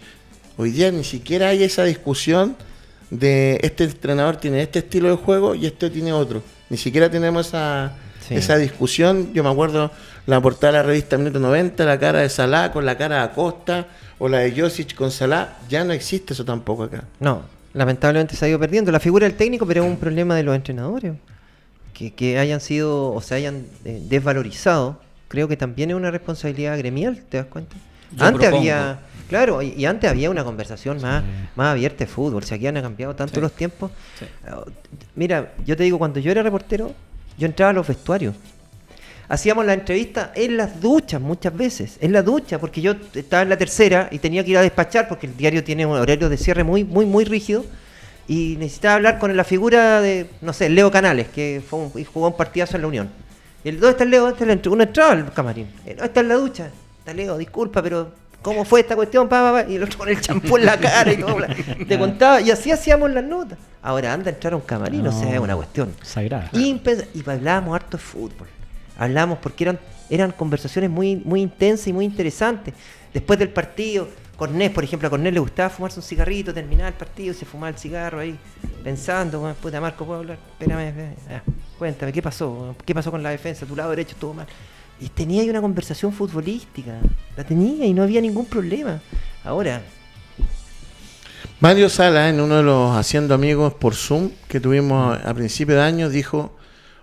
[0.59, 2.55] Hoy día ni siquiera hay esa discusión
[3.11, 6.43] de este entrenador tiene este estilo de juego y este tiene otro.
[6.69, 7.93] Ni siquiera tenemos esa,
[8.27, 8.35] Sí.
[8.35, 9.33] esa discusión.
[9.35, 9.91] Yo me acuerdo
[10.27, 13.23] la portada de la revista Minuto 90, la cara de Salah con la cara de
[13.23, 13.89] Acosta,
[14.19, 15.57] o la de Josic con Salah.
[15.69, 17.05] Ya no existe eso tampoco acá.
[17.19, 17.43] No,
[17.75, 18.93] lamentablemente se ha ido perdiendo.
[18.93, 21.15] La figura del técnico, pero es un problema de los entrenadores.
[21.95, 26.77] Que, que hayan sido o se hayan eh, desvalorizado creo que también es una responsabilidad
[26.77, 27.77] gremial, ¿te das cuenta?
[28.17, 28.59] Yo antes propongo.
[28.59, 28.99] había,
[29.31, 31.25] claro, y, y antes había una conversación más,
[31.57, 33.41] más abierta de fútbol, si aquí han cambiado tanto Sí.
[33.41, 33.91] los tiempos.
[34.19, 34.27] Sí.
[34.47, 34.71] Uh,
[35.15, 36.93] Mira, yo te digo, cuando yo era reportero,
[37.39, 38.35] yo entraba a los vestuarios.
[39.29, 43.49] Hacíamos la entrevista en las duchas muchas veces, en la ducha, porque yo estaba en
[43.49, 46.37] la tercera y tenía que ir a despachar porque el diario tiene un horario de
[46.37, 47.65] cierre muy, muy, muy rígido
[48.27, 52.27] y necesitaba hablar con la figura de, no sé, Leo Canales, que fue un- jugó
[52.29, 53.09] un partidazo en la Unión.
[53.63, 54.23] Y el, ¿Dónde está el Leo?
[54.23, 55.69] ¿Dónde está el Uno entraba al camarín.
[55.87, 56.69] Eh, no, está en la ducha.
[56.99, 58.11] Está Leo, disculpa, pero
[58.43, 59.29] ¿cómo fue esta cuestión?
[59.29, 59.71] Pa, pa, pa.
[59.71, 61.37] Y el otro con el champú en la cara y todo.
[61.89, 63.59] Te contaba, y así hacíamos las notas.
[63.83, 65.95] Ahora anda a entrar a un camarín, o sea, es una cuestión.
[66.03, 66.51] Sagrada.
[66.53, 68.49] Impens- y hablábamos harto de fútbol.
[68.99, 69.79] Hablábamos porque eran,
[70.11, 72.75] eran conversaciones muy, muy intensas y muy interesantes.
[73.15, 76.95] Después del partido, Cornés, por ejemplo, a Cornés le gustaba fumarse un cigarrito, terminar el
[76.95, 78.39] partido, se fumaba el cigarro ahí,
[78.85, 80.39] pensando, "Bueno, puta Marco, ¿puedo hablar?
[80.59, 81.15] Espérame, espérame.
[81.31, 81.43] Ah,
[81.79, 82.75] cuéntame, ¿qué pasó?
[82.85, 83.67] ¿Qué pasó con la defensa?
[83.67, 84.47] Tu lado derecho estuvo mal.
[85.01, 86.99] Y tenía ahí una conversación futbolística.
[87.37, 89.01] La tenía y no había ningún problema.
[89.45, 89.83] Ahora,
[91.61, 95.83] Mario Sala, en uno de los Haciendo Amigos por Zoom que tuvimos a principio de
[95.83, 96.57] año, dijo,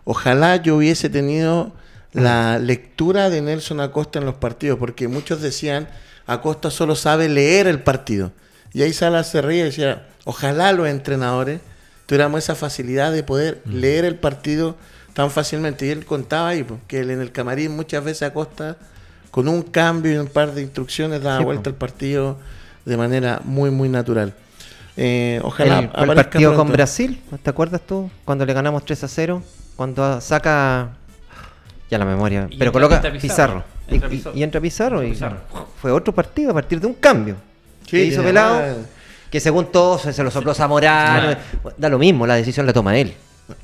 [0.03, 1.73] ojalá yo hubiese tenido
[2.13, 5.87] la lectura de Nelson Acosta en los partidos, porque muchos decían,
[6.25, 8.31] Acosta solo sabe leer el partido.
[8.73, 11.61] Y ahí Sala se reía y decía, ojalá los entrenadores
[12.07, 14.75] tuviéramos esa facilidad de poder leer el partido
[15.17, 15.87] tan fácilmente.
[15.87, 18.77] Y él contaba ahí, pues, que él en el camarín muchas veces Acosta,
[19.31, 22.37] con un cambio y un par de instrucciones, daba Sí, vuelta el partido
[22.85, 24.35] de manera muy, muy natural.
[24.95, 26.71] Eh, ojalá el, partido con.
[26.71, 28.11] Brasil, ¿te acuerdas tú?
[28.25, 29.41] Cuando le ganamos 3 a 0,
[29.75, 30.89] cuando saca
[31.89, 33.19] ya la memoria, Y pero coloca Pizarro.
[33.19, 33.63] Pizarro.
[33.87, 34.37] Entra Y- y, Pizarro.
[34.37, 35.37] y entra Pizarro y Pizarro.
[35.81, 37.37] fue otro partido a partir de un cambio.
[37.85, 38.61] Sí, que hizo Pelado,
[39.31, 41.35] que según todos se, se lo sopló Zamorano.
[41.75, 43.15] Da lo mismo, la decisión la toma él.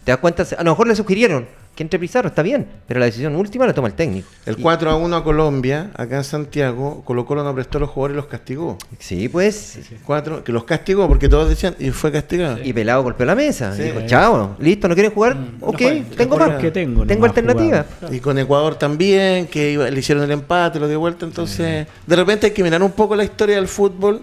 [0.03, 0.43] ¿Te das cuenta?
[0.57, 3.73] A lo mejor le sugirieron que entre Pizarro, está bien, pero la decisión última la
[3.73, 4.29] toma el técnico.
[4.45, 7.81] El Y- 4 a 1 a Colombia, acá en Santiago, Colo Colo no prestó a
[7.81, 8.77] los jugadores y los castigó.
[8.99, 9.79] Sí, pues.
[10.05, 12.59] Cuatro, que los castigó porque todos decían, y fue castigado.
[12.63, 13.75] Y Pelado golpeó la mesa.
[13.75, 13.81] Sí.
[13.83, 15.35] Dijo, chao, listo, ¿no quieren jugar?
[15.35, 15.81] Mm, no ok,
[16.15, 16.61] tengo más.
[16.61, 17.05] ¿Qué tengo?
[17.07, 17.85] Tengo alternativa.
[18.11, 21.25] Y con Ecuador también, que iba- le hicieron el empate, lo dio vuelta.
[21.25, 24.21] Entonces, de repente hay que mirar un poco la historia del fútbol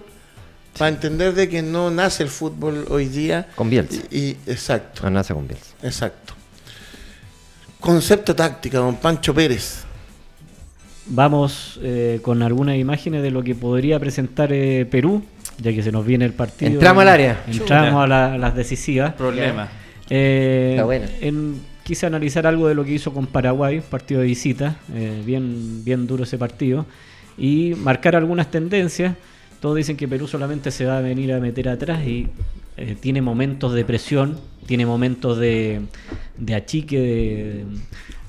[0.77, 3.47] para entender de que no nace el fútbol hoy día.
[3.55, 4.01] Con Bielsa.
[4.09, 5.73] Y, y- exacto, No nace con Bielsa.
[5.83, 6.33] exacto.
[7.79, 9.83] Concepto táctica, don Pancho Pérez.
[11.07, 15.23] Vamos eh, con algunas imágenes de lo que podría presentar eh, Perú,
[15.57, 16.71] ya que se nos viene el partido.
[16.71, 17.43] Entramos al área.
[17.47, 19.13] Entramos a, la- a las decisivas.
[19.15, 19.67] Problema.
[20.09, 21.07] Eh, Está buena.
[21.21, 25.83] en- quise analizar algo de lo que hizo con Paraguay, partido de visita, eh, bien,
[25.83, 26.85] bien duro ese partido,
[27.37, 29.15] y marcar algunas tendencias.
[29.61, 32.27] Todos dicen que Perú solamente se va a venir a meter atrás y
[32.77, 35.81] eh, tiene momentos de presión, tiene momentos de,
[36.37, 37.65] de achique de,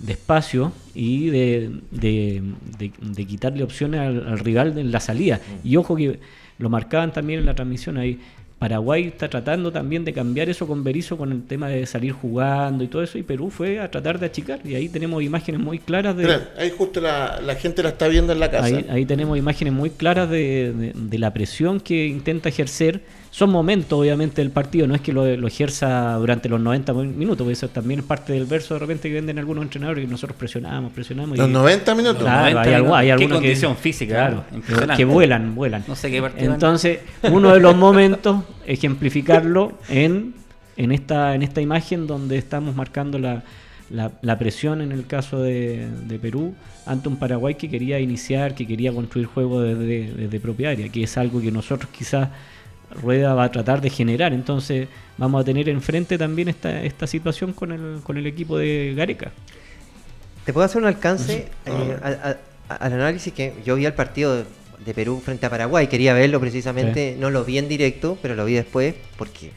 [0.01, 5.41] de espacio y de, de- quitarle opciones al, al rival en la salida.
[5.64, 6.20] Y ojo que
[6.59, 8.20] lo marcaban también en la transmisión ahí.
[8.62, 12.84] Paraguay está tratando también de cambiar eso con Berizzo con el tema de salir jugando
[12.84, 14.60] y todo eso, y Perú fue a tratar de achicar.
[14.64, 16.24] Y ahí tenemos imágenes muy claras de.
[16.56, 18.66] Ahí justo la, la gente la está viendo en la casa.
[18.66, 23.00] Ahí, ahí tenemos imágenes muy claras de, de- de la presión que intenta ejercer.
[23.35, 27.39] Son momentos, obviamente, del partido, no es que lo, lo ejerza durante los 90 minutos,
[27.39, 30.37] porque eso también es parte del verso de repente que venden algunos entrenadores que nosotros
[30.39, 31.39] presionamos, presionamos.
[31.39, 32.22] Los y- 90 minutos.
[32.22, 33.01] Claro, 90 hay, minutos.
[33.01, 34.45] Qué algunos que- condición física, claro.
[34.53, 34.97] Impresionante.
[34.99, 35.83] que vuelan, vuelan.
[35.89, 36.53] No sé qué partido.
[36.53, 36.99] Entonces,
[37.30, 40.35] uno de los momentos, ejemplificarlo en,
[40.76, 43.45] en, esta, en esta imagen donde estamos marcando la,
[43.89, 46.55] la, la presión en el caso de, de Perú
[46.85, 51.05] ante un Paraguay que quería iniciar, que quería construir juego desde, desde propia área, que
[51.05, 52.28] es algo que nosotros quizás
[52.95, 54.32] Rueda va a tratar de generar.
[54.32, 54.88] Entonces
[55.18, 59.30] vamos a tener enfrente también esta, esta situación con el, con el equipo de Gareca.
[60.45, 62.36] ¿Te puedo hacer un alcance eh, a-
[62.70, 64.45] a- al análisis que yo vi al partido de,
[64.84, 65.86] de Perú frente a Paraguay?
[65.86, 69.53] Quería verlo precisamente, no lo vi en directo, pero lo vi después porque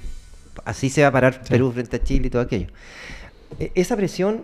[0.65, 2.67] así se va a parar Perú frente a Chile y todo aquello.
[3.59, 4.43] E- esa presión,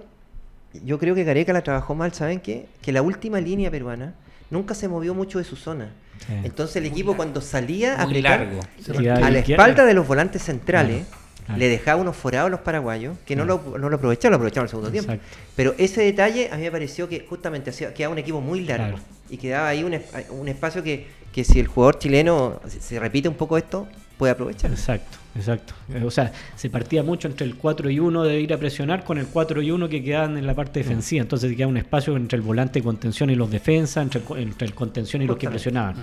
[0.84, 2.66] yo creo que Gareca la trabajó mal, ¿saben qué?
[2.82, 4.16] Que la última línea peruana
[4.52, 5.90] nunca se movió mucho de su zona.
[6.20, 6.34] Sí.
[6.44, 9.26] Entonces el equipo cuando salía a Muy apretar largo.
[9.26, 11.60] A la espalda de los volantes centrales, Claro, claro.
[11.60, 14.64] le dejaba unos forados a los paraguayos que no, lo, no lo aprovecharon, lo aprovecharon
[14.64, 15.14] en el segundo tiempo.
[15.56, 18.98] Pero ese detalle a mí me pareció que justamente hacía, quedaba un equipo muy largo
[18.98, 19.04] Claro.
[19.32, 20.00] y quedaba ahí un,
[20.30, 23.88] un espacio que, que si el jugador chileno se, se repite un poco esto,
[24.20, 24.70] puede aprovechar.
[24.70, 25.74] Exacto, exacto.
[25.94, 29.04] Eh, O sea, se partía mucho entre el 4 y 1 de ir a presionar
[29.04, 31.22] con el 4 y 1 que quedaban en la parte defensiva.
[31.22, 34.74] Entonces quedaba un espacio entre el volante de contención y los defensas, entre entre el
[34.74, 35.96] contención y los que presionaban.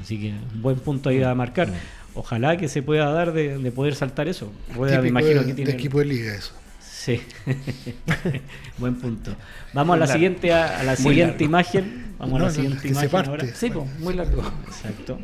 [0.00, 1.68] Así que un buen punto ahí a marcar.
[2.14, 4.50] Ojalá que se pueda dar de, de poder saltar eso.
[4.74, 5.70] Rueda, me imagino de, que de tiene.
[5.72, 6.52] equipo de liga eso.
[6.80, 7.20] Sí.
[8.78, 9.34] Buen punto.
[9.72, 10.12] Vamos a la Largo.
[10.14, 12.14] siguiente, a, a la siguiente imagen.
[12.18, 13.30] Vamos a No, la no, siguiente se imagen parte.
[13.30, 13.46] ahora.
[13.54, 14.42] Sí, po, muy largo.
[14.66, 15.18] Exacto.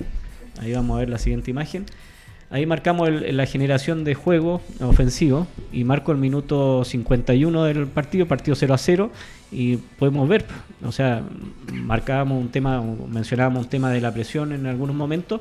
[0.61, 1.85] Ahí vamos a ver la siguiente imagen.
[2.55, 8.27] Ahí marcamos el- la generación de juego ofensivo y marco el minuto 51 del partido,
[8.27, 9.11] partido 0 a 0
[9.51, 10.45] y podemos ver,
[10.85, 11.23] o sea,
[11.73, 15.41] marcábamos un tema, mencionábamos un tema de la presión en algunos momentos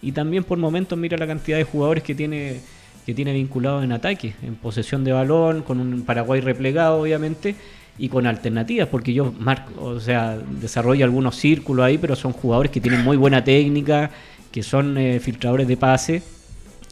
[0.00, 2.60] y también por momentos mira la cantidad de jugadores que tiene
[3.04, 7.54] que tiene vinculados en ataque, en posesión de balón, con un Paraguay replegado obviamente
[7.98, 12.72] y con alternativas, porque yo marco, o sea, desarrollo algunos círculos ahí, pero son jugadores
[12.72, 14.10] que tienen muy buena técnica,
[14.50, 16.22] que son eh, filtradores de pase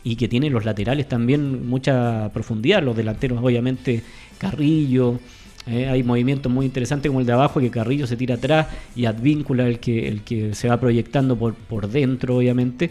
[0.05, 4.03] y que tienen los laterales también mucha profundidad, los delanteros obviamente
[4.39, 5.19] Carrillo,
[5.67, 9.05] eh, hay movimientos muy interesantes como el de abajo que Carrillo se tira atrás y
[9.05, 12.91] Advíncula el que, el que se va proyectando por, por dentro obviamente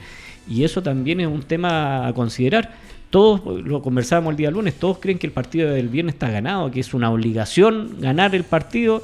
[0.50, 2.74] y eso también es un tema a considerar.
[3.10, 6.72] Todos, lo conversábamos el día lunes, todos creen que el partido del viernes está ganado,
[6.72, 9.04] que es una obligación ganar el partido.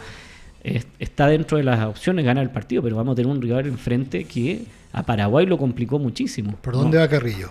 [0.63, 3.67] Es- está dentro de las opciones ganar el partido, pero vamos a tener un rival
[3.67, 4.61] enfrente que
[4.93, 6.55] a Paraguay lo complicó muchísimo.
[6.61, 7.49] ¿Por No, dónde va Carrillo?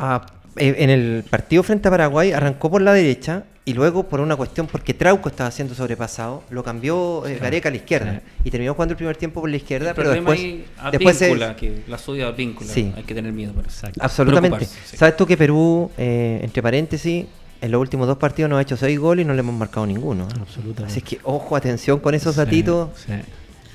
[0.00, 0.26] Ah,
[0.56, 4.34] eh, en el partido frente a Paraguay arrancó por la derecha y luego por una
[4.34, 8.74] cuestión porque Trauco estaba siendo sobrepasado, lo cambió eh, Gareca a la izquierda y terminó
[8.74, 10.40] jugando el primer tiempo por la izquierda, El pero después,
[10.78, 12.72] a después víncula, que la suya a víncula.
[12.72, 12.92] Sí.
[12.96, 13.86] Hay que tener miedo por eso.
[14.00, 14.64] Absolutamente.
[14.64, 14.96] Sí.
[14.96, 17.26] ¿Sabes tú que Perú, eh, entre paréntesis,
[17.60, 19.86] en los últimos dos partidos nos ha hecho seis goles y no le hemos marcado
[19.86, 20.26] ninguno?
[20.40, 20.84] Absolutamente.
[20.84, 22.88] Así que ojo, atención con esos datitos.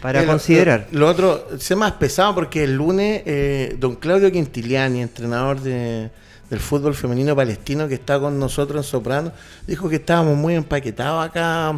[0.01, 0.87] Para Eh, lo- considerar.
[0.91, 6.09] Lo, lo otro, sé más pesado porque el lunes eh, don Claudio Quintiliani, entrenador de-
[6.49, 9.31] del fútbol femenino palestino que está con nosotros en Soprano,
[9.65, 11.73] dijo que estábamos muy empaquetados acá.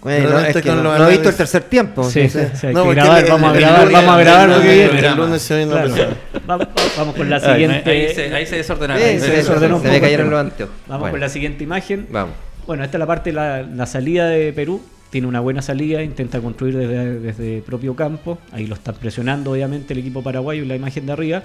[0.00, 2.02] Bueno, Pero es que no, no he visto el tercer tiempo.
[2.10, 4.50] Sí, sí, sí, No, grabar, el- vamos a el grabar, lunes- vamos a grabar el
[4.56, 5.08] lo que lunes- viene.
[5.08, 6.14] El lunes se viene Claro.
[6.46, 7.90] Vamos, vamos con la siguiente.
[7.90, 9.00] ahí se, ahí se desordenaron.
[9.02, 10.74] Eh, Ahí se se desordenó se me el cayeron los anteojos.
[10.88, 12.06] Vamos Bueno, con la siguiente imagen.
[12.10, 12.34] Vamos.
[12.66, 14.82] Bueno, esta es la parte de la, la salida de Perú.
[15.12, 18.38] Tiene una buena salida, intenta construir desde, desde propio campo.
[18.50, 21.42] Ahí lo están presionando, obviamente, el equipo paraguayo en la imagen de arriba.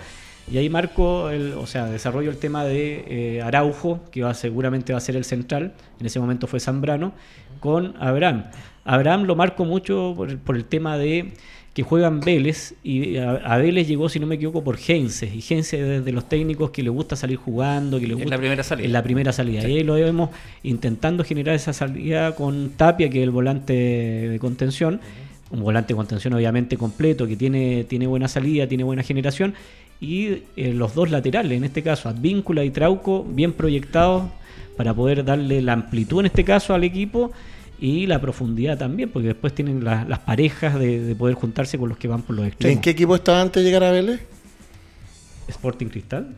[0.49, 4.93] Y ahí marco, el, o sea, desarrollo el tema de eh, Araujo, que va, seguramente
[4.93, 5.73] va a ser el central.
[5.99, 7.11] En ese momento fue Zambrano,
[7.59, 8.45] con Abraham.
[8.85, 11.33] Abraham lo marco mucho por el, por el tema de
[11.77, 15.27] que juegan Vélez y a, a Vélez llegó, si no me equivoco, por Heinze.
[15.27, 18.31] Y Heinze es de los técnicos que le gusta salir jugando, que le En gusta
[18.31, 18.87] la primera salida.
[18.87, 19.61] en la primera salida.
[19.69, 20.31] Y ahí lo vemos
[20.63, 24.99] intentando generar esa salida con Tapia, que es el volante de contención.
[25.51, 29.53] Un volante de contención obviamente completo, que tiene, tiene buena salida, tiene buena generación.
[30.01, 34.23] Y eh, los dos laterales, en este caso Advíncula y Trauco, bien proyectados
[34.77, 37.33] para poder darle la amplitud en este caso al equipo
[37.79, 41.89] y la profundidad también, porque después tienen la- las parejas de, de poder juntarse con
[41.89, 42.75] los que van por los ¿Y extremos.
[42.75, 44.21] ¿En qué equipo estaba antes de llegar a Vélez?
[45.47, 46.35] Sporting Cristal.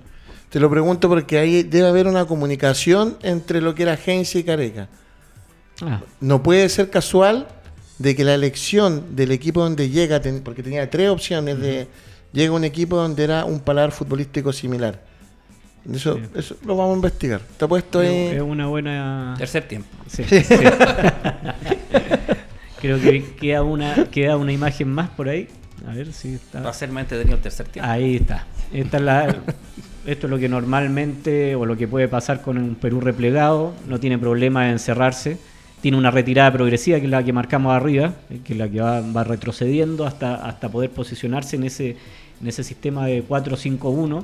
[0.50, 4.44] Te lo pregunto porque ahí debe haber una comunicación entre lo que era Heinze y
[4.44, 4.90] Careca.
[5.82, 7.48] Ah, No puede ser casual
[8.00, 11.88] de que la elección del equipo donde llega, porque tenía tres opciones de
[12.34, 15.04] llega un equipo donde era un paladar futbolístico similar.
[15.94, 16.22] Eso, Sí.
[16.36, 17.42] eso lo vamos a investigar.
[17.52, 18.40] Está puesto es ahí.
[18.40, 19.36] una buena...
[19.38, 19.88] Tercer tiempo.
[20.08, 20.44] Sí, sí.
[22.82, 25.48] Creo que queda una, queda una imagen más por ahí.
[25.88, 26.70] A ver si Va está.
[26.70, 27.90] a ser más entretenido el tercer tiempo.
[27.90, 28.46] Ahí está.
[28.72, 29.36] Esta es la,
[30.06, 33.74] esto es lo que normalmente o lo que puede pasar con un Perú replegado.
[33.88, 35.38] No tiene problema en encerrarse.
[35.82, 38.14] Tiene una retirada progresiva que es la que marcamos arriba,
[38.44, 41.96] que es la que va, va retrocediendo hasta, hasta poder posicionarse en ese,
[42.42, 44.24] en ese sistema de 4-5-1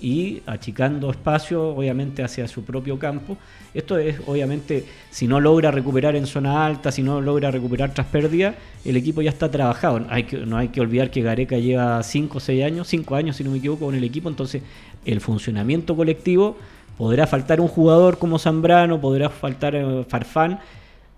[0.00, 3.36] y achicando espacio obviamente hacia su propio campo.
[3.72, 8.06] Esto es obviamente si no logra recuperar en zona alta, si no logra recuperar tras
[8.06, 10.00] pérdida, el equipo ya está trabajado.
[10.00, 13.50] No hay que olvidar que Gareca lleva 5 o 6 años, 5 años si no
[13.50, 14.62] me equivoco con el equipo, entonces
[15.04, 16.56] el funcionamiento colectivo
[16.96, 20.60] podrá faltar un jugador como Zambrano, podrá faltar eh, Farfán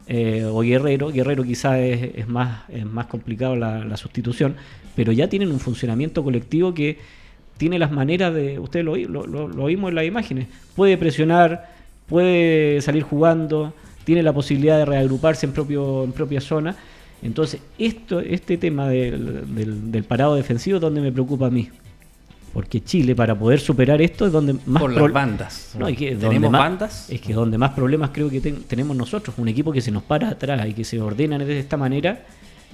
[0.06, 1.10] eh, o Guerrero.
[1.10, 4.56] Guerrero quizás es, más, es más complicado la sustitución,
[4.94, 6.98] pero ya tienen un funcionamiento colectivo que
[7.56, 11.70] tiene las maneras de, ustedes lo, lo, lo- vimos en las imágenes, puede presionar,
[12.06, 13.72] puede salir jugando,
[14.04, 16.76] tiene la posibilidad de reagruparse en, propio, en propia zona.
[17.22, 21.68] Entonces, esto, este tema del, del- del parado defensivo es donde me preocupa a mí.
[22.52, 25.74] Porque Chile, para poder superar esto, es donde más Por las bandas.
[25.78, 27.10] no, y que donde ¿Tenemos más- bandas?
[27.10, 30.02] Es que donde más problemas creo que ten- tenemos nosotros, un equipo que se nos
[30.04, 32.24] para atrás y que se ordena de esta manera,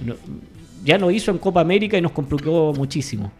[0.05, 0.15] no-
[0.85, 3.31] ya lo hizo en Copa América y nos complicó muchísimo.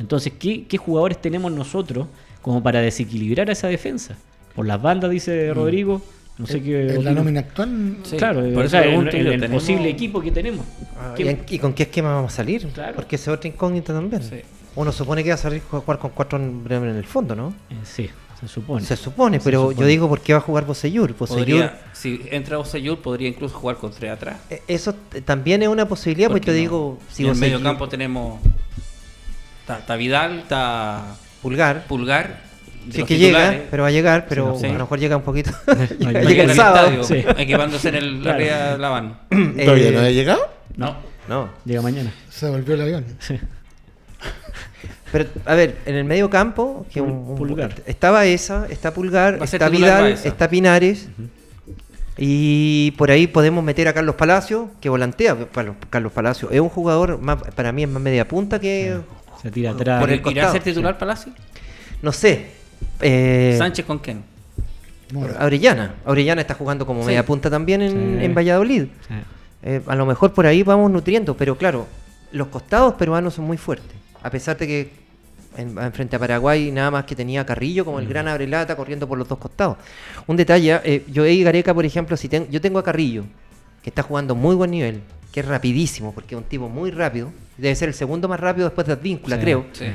[0.00, 2.08] Entonces, ¿qué, qué jugadores tenemos nosotros
[2.42, 4.16] como para desequilibrar a esa defensa?
[4.56, 6.02] Por las bandas, dice Rodrigo.
[6.38, 6.94] No sé qué.
[6.94, 9.62] En la nómina actual, Sí, claro, por o eso sea, el, el- yo, el ¿tenemos-
[9.62, 10.64] posible equipo que tenemos.
[10.98, 12.66] Ah, ¿Qué- ¿Y, en- y con qué esquema vamos a salir?
[12.68, 12.94] Claro.
[12.96, 14.22] Porque esa es otra incógnita también.
[14.22, 14.40] Sí.
[14.74, 16.64] Uno supone que va a salir a jugar con cuatro en
[16.96, 17.48] el fondo, ¿no?
[17.68, 18.08] Eh, sí,
[18.40, 18.82] Se supone.
[18.86, 19.86] Se supone, Se pero yo supone.
[19.88, 21.14] digo, ¿por qué va a jugar Boseyur?
[21.92, 24.38] Si entra Boseyur, podría incluso jugar con tres atrás.
[24.48, 24.94] eh, eso
[25.26, 26.60] también es una posibilidad, pues Porque yo no.
[26.60, 28.40] digo, si en el Boseyur- medio campo tenemos.
[29.70, 31.02] Está, está Vidal, está
[31.42, 32.40] Pulgar, Pulgar.
[32.92, 34.66] los que llega, pero va a llegar, pero Sí.
[34.66, 35.52] a lo mejor llega un poquito.
[36.00, 36.88] No, llega, llega el sábado.
[37.00, 37.24] estadio, Sí.
[37.40, 38.36] equipándose en el Claro.
[38.36, 39.18] área de la van.
[39.30, 40.40] ¿Todavía Eh, no ha llegado?
[40.76, 40.96] No.
[41.28, 41.50] No.
[41.64, 42.12] Llega mañana.
[42.30, 43.04] Se volvió el avión.
[43.20, 43.38] Sí.
[45.12, 47.74] Pero, a ver, en el medio campo, que un- un- Pulgar.
[47.86, 51.08] estaba esa, está Pulgar, está Vidal, está Pinares.
[52.16, 55.36] Y por ahí podemos meter a Carlos Palacio, que volantea.
[55.52, 58.98] Carlos, Carlos Palacio es un jugador, más, para mí es más media punta que.
[59.42, 60.00] Se tira atrás.
[60.00, 61.32] Por el ¿Irá costado, a ser titular Palacio?
[62.02, 62.46] No sé.
[63.00, 64.22] eh, ¿Sánchez con quién?
[65.12, 65.44] Mora.
[65.44, 65.94] Orellana.
[66.04, 67.08] Orellana está jugando como Sí.
[67.08, 68.24] media punta también en, Sí.
[68.24, 68.82] en Valladolid.
[69.08, 69.14] Sí.
[69.62, 71.86] Eh, a lo mejor por ahí vamos nutriendo, pero claro,
[72.32, 73.96] los costados peruanos son muy fuertes.
[74.22, 74.90] A pesar de que
[75.56, 79.08] en, en frente a Paraguay nada más que tenía Carrillo como el gran abrelata corriendo
[79.08, 79.76] por los dos costados.
[80.26, 83.24] Un detalle, eh, yo y Gareca, por ejemplo, si ten- yo tengo a Carrillo,
[83.82, 85.00] que está jugando muy buen nivel,
[85.32, 88.66] que es rapidísimo, porque es un tipo muy rápido, debe ser el segundo más rápido
[88.68, 89.42] después de Advíncula, Sí.
[89.42, 89.66] creo.
[89.72, 89.86] Sí.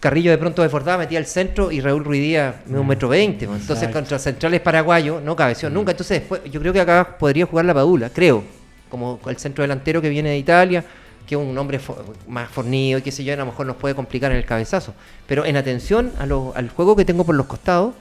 [0.00, 3.46] Carrillo de pronto desbordaba, metía el centro y Raúl Ruidía un metro veinte.
[3.46, 3.62] pues.
[3.62, 3.98] Entonces Exacto.
[3.98, 5.90] contra centrales paraguayos no cabeció nunca.
[5.90, 8.44] Entonces después yo creo que acá podría jugar la Padula, creo.
[8.88, 10.84] Como el centro delantero que viene de Italia,
[11.26, 11.96] que es un hombre fo-
[12.28, 14.94] más fornido y qué sé yo, a lo mejor nos puede complicar en el cabezazo.
[15.26, 17.94] Pero en atención a lo- al juego que tengo por los costados,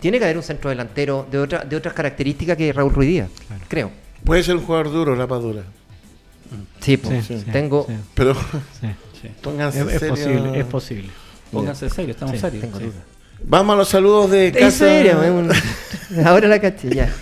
[0.00, 3.62] tiene que haber un centro delantero de, otra, de otras características que Raúl Ruidía, Claro.
[3.68, 3.90] creo.
[4.24, 5.62] Puede ser un jugador duro, la padura.
[6.80, 8.88] Sí, pues, Sí, sí, tengo, sí, Pero sí.
[9.22, 9.28] Sí.
[9.42, 10.08] pónganse Es, es serio.
[10.14, 11.10] posible, es posible.
[11.50, 12.62] Pónganse serios, estamos Sí, serios.
[12.62, 12.84] tengo sí.
[12.86, 12.98] dudas.
[13.44, 14.70] Vamos a los saludos de En casa.
[14.78, 15.50] serio, un-
[16.26, 17.12] ahora la caché, ya.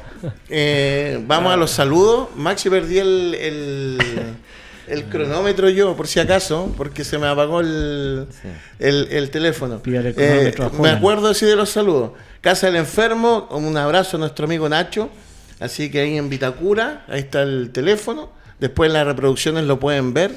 [0.48, 2.28] Eh, vamos a los saludos.
[2.36, 4.35] Maxi perdí el, el,
[4.88, 8.48] el cronómetro yo, por si acaso, porque se me apagó el, Sí.
[8.78, 9.80] el, el teléfono.
[9.84, 12.12] El Eh, me acuerdo así de los saludos.
[12.40, 15.08] Casa del enfermo, un abrazo a nuestro amigo Nacho.
[15.58, 18.30] Así que ahí en Vitacura, ahí está el teléfono.
[18.60, 20.32] Después en las reproducciones lo pueden ver.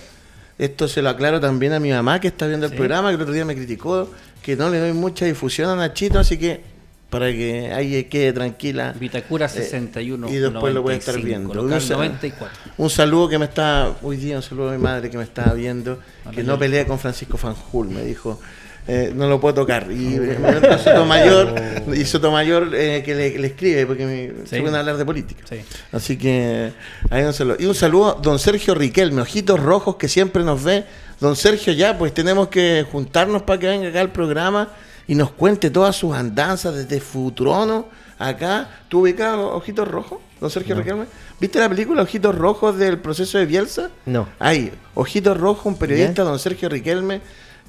[0.58, 3.22] Esto se lo aclaro también a mi mamá que está viendo el programa, que el
[3.22, 4.10] otro día me criticó
[4.41, 6.62] que no le doy mucha difusión a Nachito, así que
[7.10, 8.93] para que ahí quede tranquila.
[8.99, 10.28] Vitacura 61.
[10.28, 11.53] Eh, y después lo voy a estar 95, viendo.
[11.64, 12.57] local Un sal- 94.
[12.78, 15.53] Un saludo que me está, hoy día un saludo a mi madre que me estaba
[15.53, 15.99] viendo,
[16.34, 18.39] que no pelea con Francisco Fanjul, me dijo,
[18.88, 19.88] eh, no lo puedo tocar.
[19.91, 21.53] Y eh, manda Sotomayor,
[21.95, 24.62] y Sotomayor eh, que le, le escribe, porque me, se Sí.
[24.62, 25.43] pueden hablar de política.
[25.49, 25.57] Sí.
[25.91, 26.72] Así que
[27.10, 27.57] ahí un saludo.
[27.60, 30.86] Y un saludo a don Sergio Riquelme, ojitos rojos que siempre nos ve.
[31.20, 34.70] Don Sergio, ya pues tenemos que juntarnos para que venga acá al programa
[35.10, 37.88] y nos cuente todas sus andanzas desde Futrono
[38.20, 38.70] acá.
[38.89, 41.05] ¿Tú ubicas Ojitos Rojos, don Sergio Riquelme?
[41.39, 43.89] ¿Viste la película Ojitos Rojos del proceso de Bielsa?
[44.05, 44.28] No.
[44.38, 47.22] Ahí, Ojitos Rojos, un periodista, don Sergio Riquelme.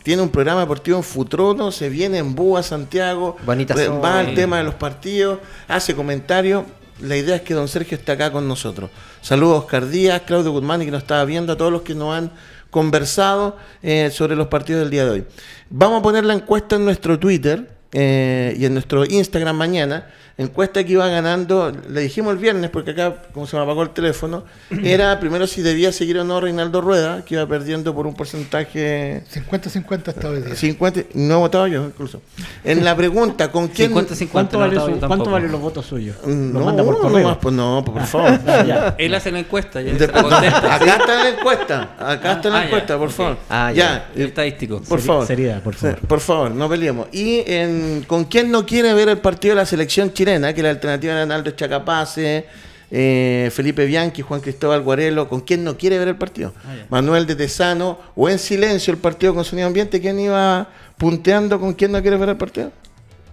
[0.03, 3.99] Tiene un programa deportivo en Futrono, se viene en Búa, Santiago, Bonita re- zona.
[4.01, 6.65] va al tema de los partidos, hace comentarios.
[7.01, 8.91] La idea es que don Sergio esté acá con nosotros.
[9.23, 11.95] Saludos a Oscar Díaz, Claudio Guzmán, y que nos estaba viendo, a todos los que
[11.95, 12.31] nos han
[12.71, 15.25] conversado eh, sobre los partidos del día de hoy.
[15.69, 20.07] Vamos a poner la encuesta en nuestro Twitter eh, y en nuestro Instagram mañana.
[20.39, 23.91] Encuesta que iba ganando, le dijimos el viernes, porque acá, como se me apagó el
[23.91, 24.45] teléfono,
[24.83, 29.23] era primero si debía seguir o no Reinaldo Rueda, que iba perdiendo por un porcentaje
[29.35, 30.55] 50-50 hasta hoy día.
[30.55, 32.23] 50, no he votado yo incluso.
[32.65, 33.93] En la pregunta, ¿con quién?
[33.93, 34.29] 50-50.
[34.31, 35.31] ¿Cuánto, no vale estaba su- yo ¿cuánto tampoco.
[35.31, 36.17] valen los votos suyos?
[36.25, 38.31] Mm, Los No, manda por nomás, pues no, por favor.
[38.47, 38.95] Ah, ya.
[38.99, 39.83] Él hace la encuesta.
[39.83, 40.75] Ya se Después- contesta.
[40.75, 43.37] acá está la encuesta, acá está la Ah, ya, encuesta, por favor.
[43.51, 44.81] Ah, ya, El estadístico.
[44.81, 45.27] por Seri- favor.
[45.27, 45.99] seriedad, por favor.
[45.99, 47.09] Por favor, no peleemos.
[47.13, 50.71] Y en, con quién no quiere ver el partido de la selección chilena, que la
[50.71, 52.47] alternativa era Arnaldo Chacapace,
[52.91, 56.53] eh, Felipe Bianchi, Juan Cristóbal Guarelo, con quién no quiere ver el partido.
[56.65, 56.75] Ah.
[56.91, 61.75] Manuel de Tesano, o en silencio el partido con sonido ambiente, ¿quién iba punteando con
[61.75, 62.73] quién no quiere ver el partido?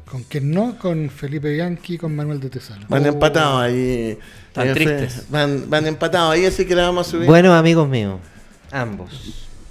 [0.10, 2.86] Con quien no, con Felipe Bianchi y con Manuel de Tesano.
[2.88, 4.18] Van empatados ahí.
[4.48, 5.24] Están Eh, tristes.
[5.30, 7.28] Van, van empatados ahí, así que la vamos a subir.
[7.28, 8.20] Buenos amigos míos,
[8.72, 9.10] ambos.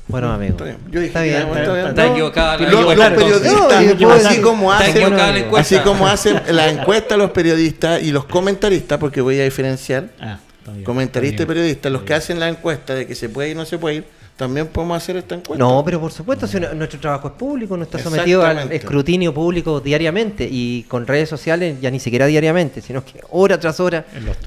[0.08, 0.78] Está bien.
[0.90, 1.48] Yo dije Está bien,
[1.88, 5.76] está equivocada la Los, periodistas, así como hacen, la encuesta.
[5.76, 10.38] así como hacen la encuesta los periodistas y los comentaristas, porque voy a diferenciar Ah,
[10.84, 13.64] comentaristas y periodistas, los que hacen la encuesta de que se puede ir y no
[13.64, 14.04] se puede ir,
[14.36, 15.64] también podemos hacer esta encuesta.
[15.64, 19.80] No, pero por supuesto, si nuestro trabajo es público, no está sometido al escrutinio público
[19.80, 24.04] diariamente y con redes sociales ya ni siquiera diariamente, sino que hora tras hora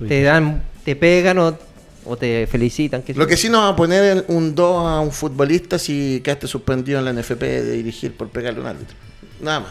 [0.07, 1.57] te dan, te pegan o,
[2.05, 3.03] o te felicitan.
[3.05, 6.47] sé Lo que sí nos va a poner un 2 a un futbolista si quedaste
[6.47, 8.95] suspendido en la NFP de dirigir por pegarle un árbitro.
[9.41, 9.69] Nada más.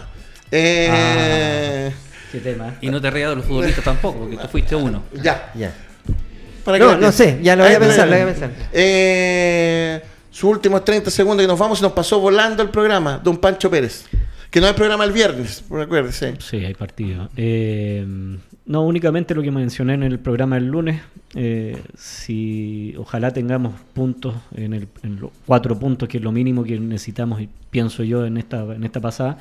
[0.51, 1.93] Eh,
[2.33, 2.77] Qué tema.
[2.81, 5.03] Y no te rías de los futbolistas tampoco, porque tú fuiste uno.
[5.23, 5.53] Ya.
[5.55, 5.75] Ya.
[6.65, 8.07] Para que No, no sé, ya lo voy a pensar, está.
[8.07, 8.51] lo voy a pensar.
[8.73, 13.39] Eh, sus últimos 30 segundos y nos vamos y nos pasó volando el programa, don
[13.39, 14.05] Pancho Pérez.
[14.51, 16.35] Que no hay programa el viernes, recuérdese.
[16.39, 17.29] Sí, hay partido.
[17.37, 18.07] Eh,
[18.69, 21.01] no, únicamente lo que mencioné en el programa del lunes.
[21.35, 26.63] eh, si ojalá tengamos puntos en, el, en los cuatro puntos, que es lo mínimo
[26.65, 29.39] que necesitamos, pienso yo en esta, en esta pasada.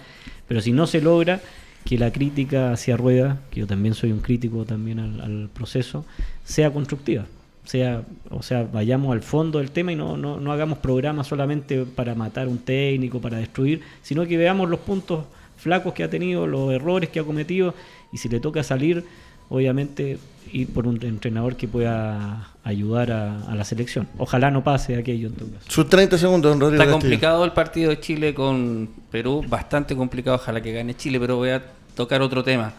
[0.47, 1.41] Pero si no se logra,
[1.83, 6.05] que la crítica hacia Rueda, que yo también soy un crítico también al, al proceso,
[6.43, 7.25] sea constructiva.
[7.63, 11.83] Sea, o sea, vayamos al fondo del tema y no, no, no hagamos programas solamente
[11.83, 15.25] para matar un técnico, para destruir, sino que veamos los puntos
[15.57, 17.73] flacos que ha tenido, los errores que ha cometido,
[18.17, 19.03] y si le toca salir,
[19.49, 20.17] obviamente
[20.51, 24.07] ir por un entrenador que pueda ayudar a, a la selección.
[24.17, 25.65] Ojalá no pase aquello en todo caso.
[25.69, 26.81] Sus 30 segundos, don Rodrigo.
[26.81, 27.09] Está Castillo.
[27.11, 31.49] complicado el partido de Chile con Perú, bastante complicado, ojalá que gane Chile, pero voy
[31.49, 31.63] a
[31.95, 32.73] tocar otro tema.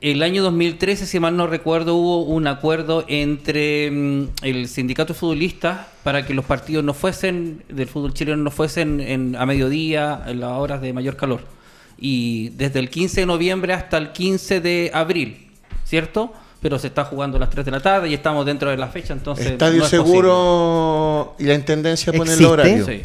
[0.00, 5.18] El año 2013, si mal no recuerdo, hubo un acuerdo entre mm, el sindicato de
[5.18, 10.22] futbolistas para que los partidos no fuesen del fútbol chileno no fuesen en- a mediodía,
[10.26, 11.40] en las horas de mayor calor.
[11.98, 15.48] Y desde el 15 de noviembre hasta el 15 de abril,
[15.84, 16.32] ¿cierto?
[16.60, 18.88] Pero se está jugando a las 3 de la tarde y estamos dentro de la
[18.88, 19.46] fecha, entonces...
[19.46, 22.86] Estadio no es seguro y la intendencia pone el horario.
[22.86, 23.02] Sí.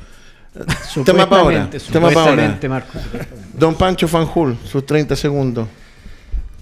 [1.05, 1.69] Tema para ahora.
[1.69, 2.59] Tema para ahora.
[2.67, 2.99] Marco.
[3.53, 5.67] Don Pancho Fanjul, sus 30 segundos.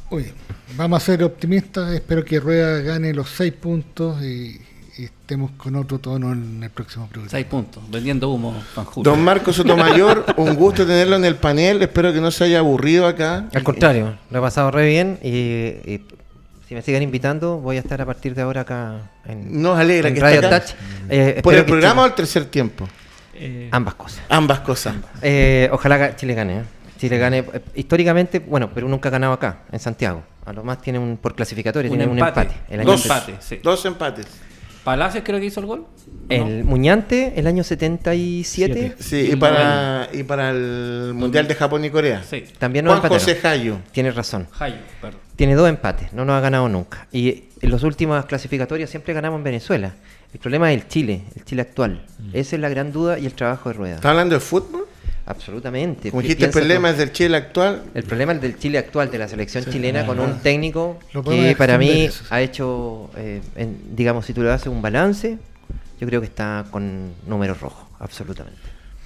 [0.09, 0.33] Oye,
[0.75, 1.93] vamos a ser optimistas.
[1.93, 4.66] Espero que Rueda gane los seis puntos y, y
[5.05, 7.29] estemos con otro tono en el próximo programa.
[7.31, 8.55] Seis puntos, vendiendo humo.
[8.97, 11.81] Don Marco Sotomayor, un gusto tenerlo en el panel.
[11.81, 13.45] Espero que no se haya aburrido acá.
[13.53, 16.05] Al contrario, lo he pasado re bien y, y
[16.67, 20.09] si me siguen invitando voy a estar a partir de ahora acá en, Nos alegra
[20.09, 20.59] en que Radio esté acá.
[20.65, 20.75] Touch.
[21.09, 22.87] Eh, ¿Por el programa o al tercer tiempo?
[23.35, 24.21] Eh, Ambas cosas.
[24.29, 24.95] Ambas cosas.
[25.21, 26.59] Eh, ojalá Chile gane.
[26.59, 26.63] ¿eh?
[26.97, 27.37] Chile gane.
[27.39, 30.23] eh, históricamente, bueno, Perú nunca ha ganado acá, en Santiago.
[30.45, 32.39] A lo más tiene un, por clasificatorio, Un tiene empate.
[32.39, 32.73] un empate.
[32.73, 33.59] El año Dos empate, sí.
[33.61, 34.25] Dos empates.
[34.87, 35.81] Palacios creo que hizo el gol.
[35.81, 35.85] ¿o
[36.29, 36.69] El no?
[36.69, 38.95] Muñante, el año 77, Siete.
[39.03, 42.23] Sí, y para, y para el Mundial de Japón y Corea.
[42.23, 43.19] Sí, también nos Juan empataron.
[43.19, 43.79] José Jayo.
[43.91, 44.47] Tienes razón.
[44.49, 45.19] Jayo, perdón.
[45.35, 47.05] Tiene dos empates, no nos ha ganado nunca.
[47.11, 49.93] Y en las últimas clasificatorias siempre ganamos en Venezuela.
[50.33, 52.05] El problema es el Chile, el Chile actual.
[52.31, 53.95] Esa es la gran duda y el trabajo de Rueda.
[53.95, 54.85] ¿Está hablando de fútbol?
[55.27, 56.09] Absolutamente.
[56.09, 57.83] Como dijiste, el problema es del Chile actual.
[57.93, 61.45] El problema es del Chile actual, de la selección chilena, con un técnico Lo podemos
[61.47, 65.37] que para mí eso, ha hecho, eh, en- digamos, si tú le haces un balance,
[65.99, 68.59] yo creo que está con números rojos, absolutamente.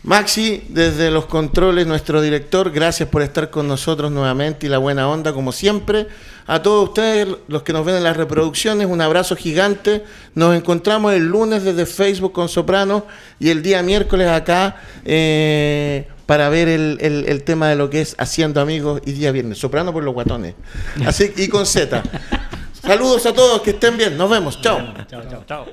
[0.04, 5.08] Maxi, desde los controles, nuestro director, gracias por estar con nosotros nuevamente y la buena
[5.08, 6.08] onda, como siempre.
[6.48, 10.04] A todos ustedes, los que nos ven en las reproducciones, un abrazo gigante.
[10.34, 13.06] Nos encontramos el lunes desde Facebook con Soprano
[13.40, 18.02] y el día miércoles acá eh, para ver el, el- el tema de lo que
[18.02, 19.60] es Haciendo Amigos y día viernes.
[19.60, 20.56] Soprano por los guatones.
[21.06, 22.02] Así y con Z.
[22.82, 24.18] Saludos a todos, que estén bien.
[24.18, 24.60] Nos vemos.
[24.62, 24.80] Chao.
[25.08, 25.66] chao, chao, chao.